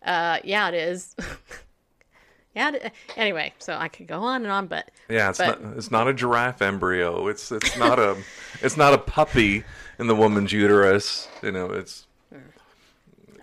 [0.04, 1.16] uh, yeah, it is.
[2.58, 2.74] yeah.
[2.74, 5.76] It, uh, anyway, so I could go on and on, but Yeah, it's but, not
[5.76, 7.28] it's not a giraffe embryo.
[7.28, 8.16] It's it's not a
[8.62, 9.64] it's not a puppy
[9.98, 11.28] in the woman's uterus.
[11.42, 12.40] You know, it's mm.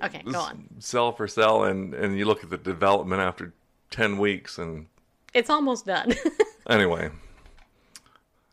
[0.03, 0.67] Okay, go on.
[0.79, 3.53] cell for cell, and and you look at the development after
[3.89, 4.87] ten weeks, and
[5.33, 6.13] It's almost done.
[6.69, 7.09] anyway,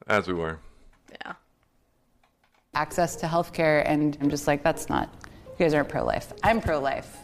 [0.07, 0.59] as we were.
[1.11, 1.33] Yeah.
[2.75, 5.13] access to healthcare, and I'm just like, that's not.
[5.59, 6.33] You guys aren't pro-life.
[6.43, 7.19] I'm pro-life.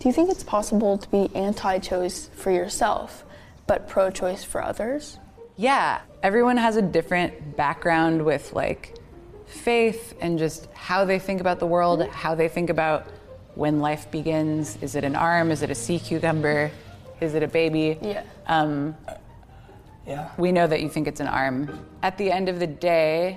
[0.00, 3.22] Do you think it's possible to be anti-choice for yourself,
[3.66, 5.18] but pro-choice for others?
[5.56, 8.96] Yeah, everyone has a different background with like
[9.44, 13.08] faith and just how they think about the world, how they think about
[13.56, 14.78] when life begins.
[14.80, 15.50] Is it an arm?
[15.50, 16.70] Is it a sea cucumber?
[17.20, 17.98] Is it a baby?
[18.00, 18.22] Yeah.
[18.46, 18.96] Um,
[20.06, 20.30] yeah.
[20.38, 21.78] We know that you think it's an arm.
[22.02, 23.36] At the end of the day,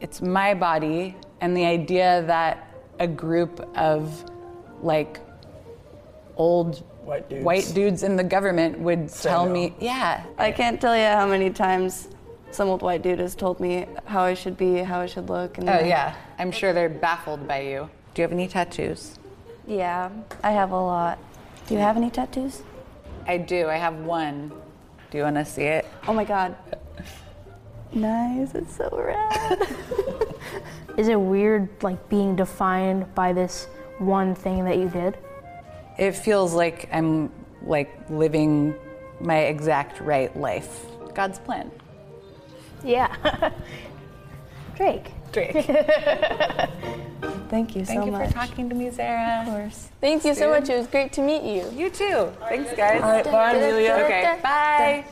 [0.00, 4.30] it's my body, and the idea that a group of
[4.80, 5.18] like
[6.38, 7.44] old White dudes.
[7.44, 9.52] white dudes in the government would tell no.
[9.52, 12.08] me, yeah, I can't tell you how many times
[12.50, 15.58] some old white dude has told me how I should be, how I should look.
[15.58, 17.90] And Oh yeah, I'm sure they're baffled by you.
[18.14, 19.18] Do you have any tattoos?
[19.66, 20.10] Yeah,
[20.42, 21.18] I have a lot.
[21.66, 22.62] Do you have any tattoos?
[23.26, 23.68] I do.
[23.68, 24.50] I have one.
[25.10, 25.86] Do you want to see it?
[26.06, 26.56] Oh my god.
[27.92, 29.66] Nice, it's so rad.
[30.98, 33.66] Is it weird, like being defined by this
[33.98, 35.16] one thing that you did?
[35.98, 37.30] It feels like I'm
[37.62, 38.74] like living
[39.20, 40.86] my exact right life.
[41.14, 41.70] God's plan.
[42.84, 43.52] Yeah.
[44.76, 45.10] Drake.
[45.32, 45.52] Drake.
[47.48, 48.28] Thank you so Thank you much.
[48.28, 49.42] for talking to me, Sarah.
[49.42, 49.88] Of course.
[50.00, 50.68] Thank you so much.
[50.68, 51.68] It was great to meet you.
[51.74, 52.30] You too.
[52.48, 53.02] Thanks, guys.
[53.02, 53.92] All right, bye, Amelia.
[54.04, 55.04] Okay, bye.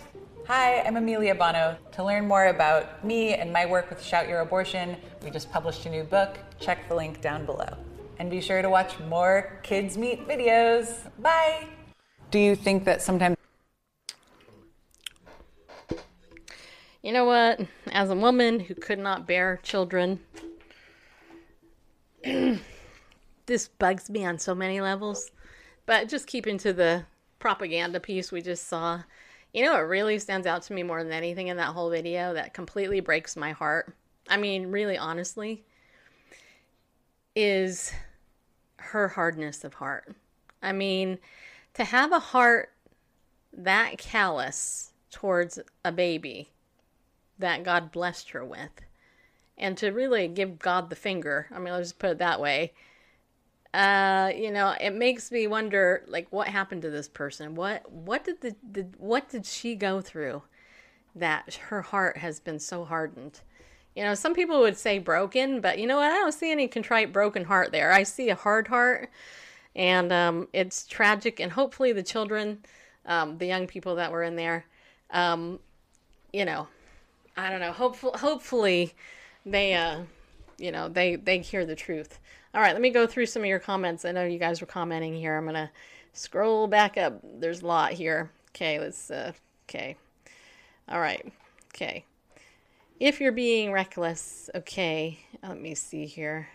[0.47, 1.77] Hi, I'm Amelia Bonow.
[1.93, 5.87] To learn more about me and my work with Shout Your Abortion, we just published
[5.87, 6.39] a new book.
[6.61, 7.77] Check the link down below.
[8.19, 11.11] And be sure to watch more Kids Meet videos.
[11.21, 11.67] Bye.
[12.31, 13.37] Do you think that sometimes
[17.07, 17.61] You know what?
[17.93, 20.19] As a woman who could not bear children,
[22.25, 25.31] this bugs me on so many levels.
[25.87, 27.05] But just keeping to the
[27.39, 29.03] propaganda piece we just saw,
[29.55, 32.35] you know, it really stands out to me more than anything in that whole video
[32.35, 33.95] that completely breaks my heart.
[34.29, 35.65] I mean, really, honestly,
[37.37, 37.93] is
[38.87, 40.15] her hardness of heart.
[40.63, 41.19] I mean,
[41.75, 42.71] to have a heart
[43.53, 46.51] that callous towards a baby
[47.39, 48.71] that God blessed her with.
[49.59, 52.75] And to really give God the finger, I mean, let's just put it that way.
[53.73, 57.55] Uh, you know, it makes me wonder, like, what happened to this person?
[57.55, 60.43] What, what did the, the, what did she go through
[61.15, 63.41] that her heart has been so hardened?
[63.97, 66.13] You know, some people would say broken, but you know what?
[66.13, 67.93] I don't see any contrite, broken heart there.
[67.93, 69.11] I see a hard heart,
[69.75, 71.41] and um, it's tragic.
[71.41, 72.59] And hopefully, the children,
[73.07, 74.67] um, the young people that were in there,
[75.13, 75.61] um,
[76.31, 76.69] you know,
[77.39, 77.73] I don't know.
[77.73, 78.95] Hopefully, hopefully,
[79.47, 80.01] they, uh,
[80.59, 82.19] you know, they they hear the truth.
[82.55, 84.05] All right, let me go through some of your comments.
[84.05, 85.39] I know you guys were commenting here.
[85.39, 85.71] I'm gonna
[86.13, 87.19] scroll back up.
[87.23, 88.31] There's a lot here.
[88.51, 89.11] Okay, let's.
[89.11, 89.33] Uh,
[89.71, 89.97] okay.
[90.87, 91.33] All right.
[91.75, 92.05] Okay.
[92.99, 95.19] If you're being reckless, okay.
[95.43, 96.49] Let me see here.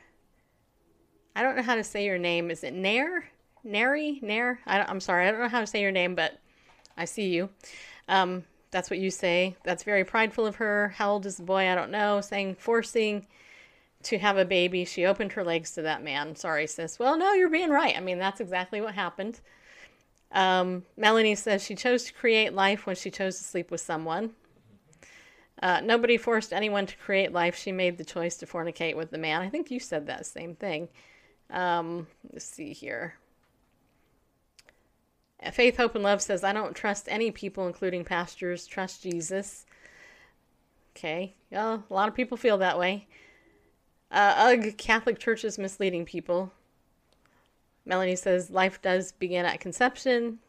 [1.35, 2.49] I don't know how to say your name.
[2.49, 3.29] Is it Nair?
[3.63, 4.19] Nary?
[4.23, 4.59] Nair?
[4.65, 5.27] I I'm sorry.
[5.27, 6.39] I don't know how to say your name, but
[6.97, 7.49] I see you.
[8.07, 9.55] Um, that's what you say.
[9.63, 10.95] That's very prideful of her.
[10.95, 11.69] How old is the boy?
[11.69, 12.21] I don't know.
[12.21, 13.27] Saying forcing
[14.03, 14.83] to have a baby.
[14.83, 16.35] She opened her legs to that man.
[16.35, 16.97] Sorry, sis.
[16.97, 17.95] Well, no, you're being right.
[17.95, 19.39] I mean, that's exactly what happened.
[20.31, 24.31] Um, Melanie says she chose to create life when she chose to sleep with someone.
[25.61, 27.55] Uh, nobody forced anyone to create life.
[27.55, 29.41] She made the choice to fornicate with the man.
[29.41, 30.89] I think you said that same thing.
[31.51, 33.15] Um, let's see here.
[35.53, 38.67] Faith, Hope, and Love says, I don't trust any people, including pastors.
[38.67, 39.65] Trust Jesus.
[40.95, 41.33] Okay.
[41.51, 43.07] Well, a lot of people feel that way.
[44.11, 46.51] Uh, ugh, Catholic Church is misleading people.
[47.85, 50.39] Melanie says, life does begin at conception.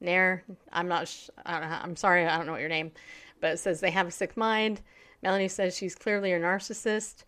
[0.00, 2.92] Nair, I'm not, sh- I I'm sorry, I don't know what your name,
[3.40, 4.80] but says they have a sick mind.
[5.22, 7.24] Melanie says she's clearly a narcissist.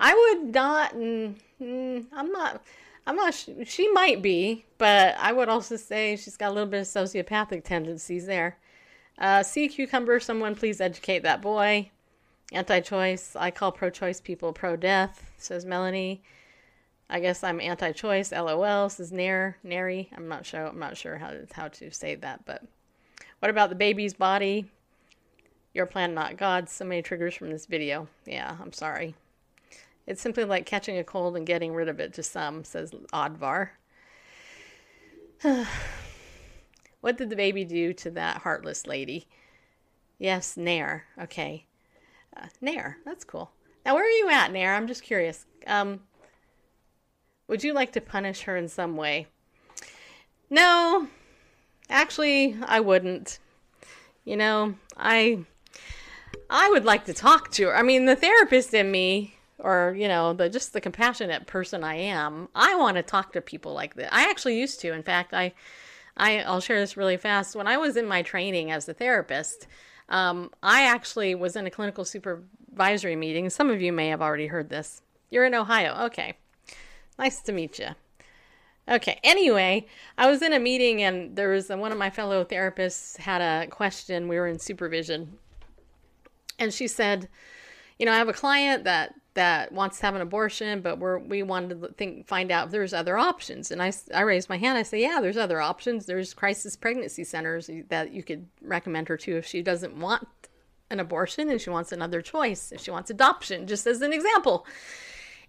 [0.00, 2.62] I would not, mm, mm, I'm not,
[3.06, 6.80] I'm not, she might be, but I would also say she's got a little bit
[6.80, 8.56] of sociopathic tendencies there.
[9.18, 11.90] Uh, sea cucumber, someone please educate that boy.
[12.52, 16.22] Anti choice, I call pro choice people pro death, says Melanie.
[17.08, 20.10] I guess I'm anti choice, lol, says Nair, Nary.
[20.16, 22.62] I'm not sure, I'm not sure how to, how to say that, but
[23.38, 24.70] what about the baby's body?
[25.74, 26.70] Your plan, not God's.
[26.72, 28.08] So many triggers from this video.
[28.24, 29.14] Yeah, I'm sorry.
[30.06, 33.70] It's simply like catching a cold and getting rid of it to some, says Oddvar.
[37.00, 39.26] what did the baby do to that heartless lady?
[40.18, 41.06] Yes, Nair.
[41.20, 41.66] Okay.
[42.36, 43.50] Uh, Nair, that's cool.
[43.84, 44.74] Now, where are you at, Nair?
[44.74, 45.44] I'm just curious.
[45.66, 46.00] Um,
[47.48, 49.26] would you like to punish her in some way?
[50.50, 51.08] No,
[51.90, 53.38] actually, I wouldn't.
[54.24, 55.44] You know, I
[56.50, 57.76] I would like to talk to her.
[57.76, 61.96] I mean, the therapist in me, or you know, the just the compassionate person I
[61.96, 64.12] am, I want to talk to people like that.
[64.12, 64.92] I actually used to.
[64.92, 65.52] In fact, I,
[66.16, 67.56] I I'll share this really fast.
[67.56, 69.66] When I was in my training as a therapist,
[70.08, 73.48] um, I actually was in a clinical supervisory meeting.
[73.50, 75.02] Some of you may have already heard this.
[75.30, 76.34] You're in Ohio, okay?
[77.18, 77.88] Nice to meet you.
[78.88, 79.18] Okay.
[79.24, 79.86] Anyway,
[80.18, 83.40] I was in a meeting and there was a, one of my fellow therapists had
[83.40, 84.28] a question.
[84.28, 85.38] We were in supervision,
[86.58, 87.28] and she said,
[87.98, 91.18] "You know, I have a client that that wants to have an abortion, but we're
[91.18, 94.58] we wanted to think find out if there's other options." And I I raised my
[94.58, 94.78] hand.
[94.78, 96.06] I say, "Yeah, there's other options.
[96.06, 100.28] There's crisis pregnancy centers that you could recommend her to if she doesn't want
[100.90, 102.70] an abortion and she wants another choice.
[102.72, 104.66] If she wants adoption, just as an example."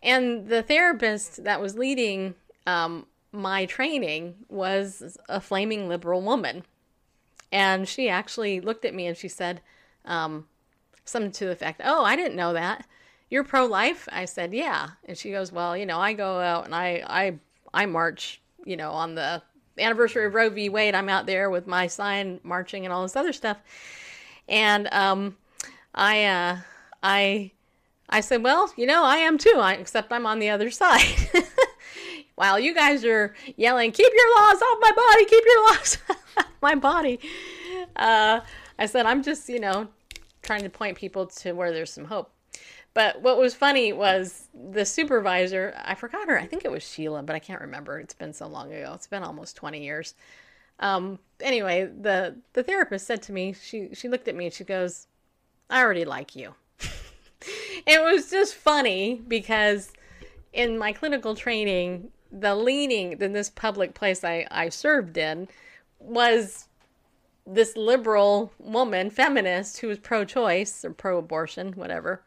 [0.04, 2.36] And the therapist that was leading
[2.68, 6.64] um, my training was a flaming liberal woman.
[7.52, 9.62] And she actually looked at me and she said
[10.06, 10.48] um,
[11.06, 12.86] something to the effect, Oh, I didn't know that.
[13.30, 14.08] You're pro life?
[14.12, 14.90] I said, Yeah.
[15.06, 17.40] And she goes, Well, you know, I go out and I, I,
[17.74, 19.42] I march, you know, on the
[19.78, 20.70] anniversary of Roe v.
[20.70, 20.96] Wade.
[20.96, 23.58] I'm out there with my sign marching and all this other stuff.
[24.48, 25.38] And um,
[25.94, 26.58] I, uh,
[27.02, 27.52] I,
[28.10, 31.04] I said, Well, you know, I am too, I, except I'm on the other side.
[32.36, 35.98] While you guys are yelling, keep your laws off my body, keep your laws
[36.38, 37.20] off my body.
[37.96, 38.42] Uh,
[38.78, 39.88] I said, I'm just, you know,
[40.46, 42.32] trying to point people to where there's some hope.
[42.94, 47.24] But what was funny was the supervisor, I forgot her, I think it was Sheila,
[47.24, 48.00] but I can't remember.
[48.00, 48.94] It's been so long ago.
[48.96, 50.14] It's been almost 20 years.
[50.80, 54.64] Um, anyway, the, the therapist said to me, she, she looked at me and she
[54.64, 55.08] goes,
[55.70, 56.54] I already like you.
[57.86, 59.92] it was just funny because
[60.54, 65.50] in my clinical training, the leaning in this public place I, I served in
[66.00, 66.68] was
[67.46, 72.24] this liberal woman, feminist, who was pro-choice or pro-abortion, whatever.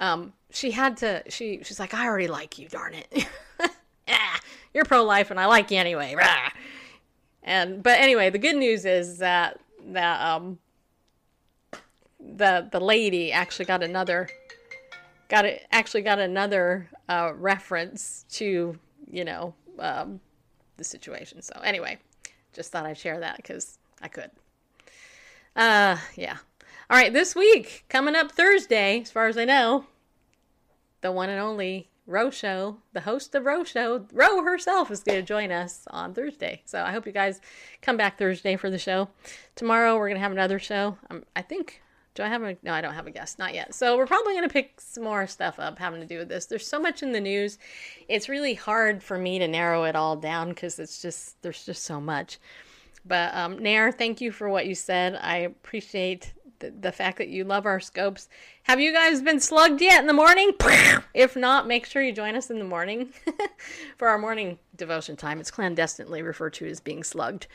[0.00, 1.22] Um, she had to.
[1.28, 3.26] She she's like, I already like you, darn it.
[4.08, 4.40] ah,
[4.72, 6.14] you're pro-life, and I like you anyway.
[6.16, 6.50] Rah.
[7.42, 10.58] And but anyway, the good news is that that um
[12.20, 14.28] the the lady actually got another
[15.28, 18.78] got it actually got another uh, reference to
[19.10, 20.20] you know, um,
[20.76, 21.42] the situation.
[21.42, 21.98] So anyway,
[22.52, 24.30] just thought I'd share that because I could.
[25.56, 26.38] Uh, yeah.
[26.90, 29.86] All right, this week coming up Thursday, as far as I know,
[31.00, 35.18] the one and only Roe Show, the host of Roe Show, Roe herself is going
[35.18, 36.62] to join us on Thursday.
[36.64, 37.40] So I hope you guys
[37.82, 39.08] come back Thursday for the show.
[39.54, 40.96] Tomorrow we're going to have another show.
[41.10, 41.82] Um, I think
[42.18, 42.72] do I have a no?
[42.72, 43.72] I don't have a guest, not yet.
[43.74, 46.46] So we're probably going to pick some more stuff up having to do with this.
[46.46, 47.58] There's so much in the news.
[48.08, 51.84] It's really hard for me to narrow it all down because it's just there's just
[51.84, 52.40] so much.
[53.08, 55.18] But um, Nair, thank you for what you said.
[55.20, 58.28] I appreciate the, the fact that you love our scopes.
[58.64, 60.52] Have you guys been slugged yet in the morning?
[61.14, 63.08] If not, make sure you join us in the morning
[63.96, 65.40] for our morning devotion time.
[65.40, 67.48] It's clandestinely referred to as being slugged.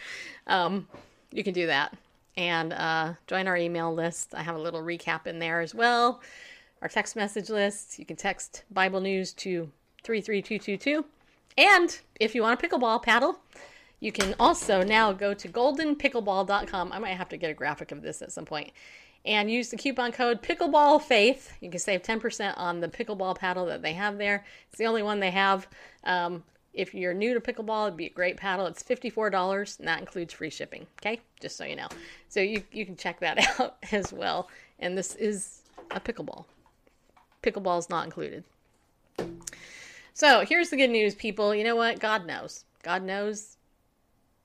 [0.48, 0.88] Um,
[1.32, 1.96] you can do that
[2.36, 4.34] and uh, join our email list.
[4.36, 6.22] I have a little recap in there as well.
[6.82, 8.00] Our text message list.
[8.00, 9.72] You can text Bible News to
[10.04, 11.06] 33222.
[11.58, 13.40] And if you want a pickleball paddle,
[14.04, 16.92] you can also now go to goldenpickleball.com.
[16.92, 18.72] I might have to get a graphic of this at some point.
[19.24, 21.52] And use the coupon code PickleballFaith.
[21.62, 24.44] You can save 10% on the pickleball paddle that they have there.
[24.68, 25.70] It's the only one they have.
[26.04, 26.44] Um,
[26.74, 28.66] if you're new to pickleball, it'd be a great paddle.
[28.66, 30.86] It's $54 and that includes free shipping.
[31.02, 31.88] Okay, just so you know.
[32.28, 34.50] So you, you can check that out as well.
[34.80, 36.44] And this is a pickleball.
[37.42, 38.44] Pickleball is not included.
[40.14, 41.56] So here's the good news, people.
[41.56, 42.02] You know what?
[42.02, 42.66] God knows.
[42.84, 43.56] God knows.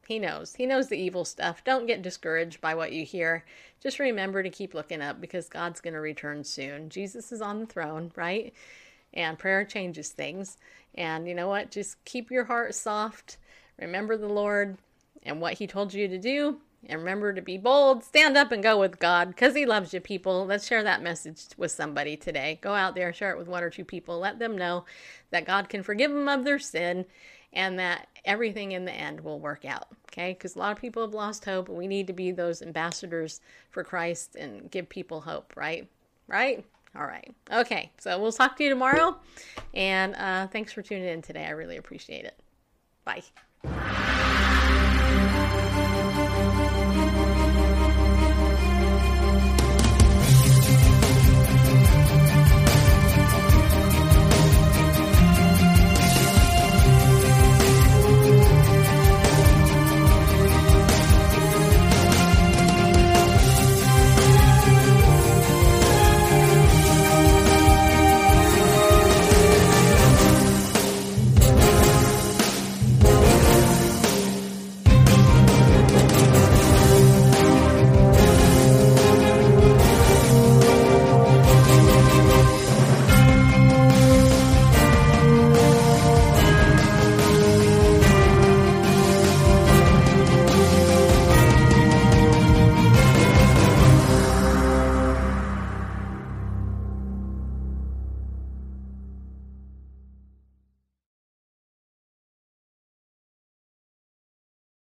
[0.09, 0.55] He knows.
[0.55, 1.63] He knows the evil stuff.
[1.65, 3.45] Don't get discouraged by what you hear.
[3.79, 6.89] Just remember to keep looking up because God's going to return soon.
[6.89, 8.55] Jesus is on the throne, right?
[9.13, 10.57] And prayer changes things.
[10.95, 11.71] And you know what?
[11.71, 13.37] Just keep your heart soft.
[13.79, 14.79] Remember the Lord
[15.25, 16.57] and what He told you to do.
[16.87, 18.03] And remember to be bold.
[18.03, 20.47] Stand up and go with God because He loves you, people.
[20.47, 22.59] Let's share that message with somebody today.
[22.63, 24.19] Go out there, share it with one or two people.
[24.19, 24.87] Let them know
[25.33, 27.05] that God can forgive them of their sin
[27.53, 29.89] and that everything in the end will work out.
[30.11, 30.33] Okay?
[30.33, 31.69] Because a lot of people have lost hope.
[31.69, 33.41] We need to be those ambassadors
[33.71, 35.89] for Christ and give people hope, right?
[36.27, 36.65] Right?
[36.97, 37.33] All right.
[37.53, 37.91] Okay.
[37.99, 39.17] So we'll talk to you tomorrow.
[39.75, 41.45] And uh, thanks for tuning in today.
[41.45, 42.39] I really appreciate it.
[43.05, 44.45] Bye.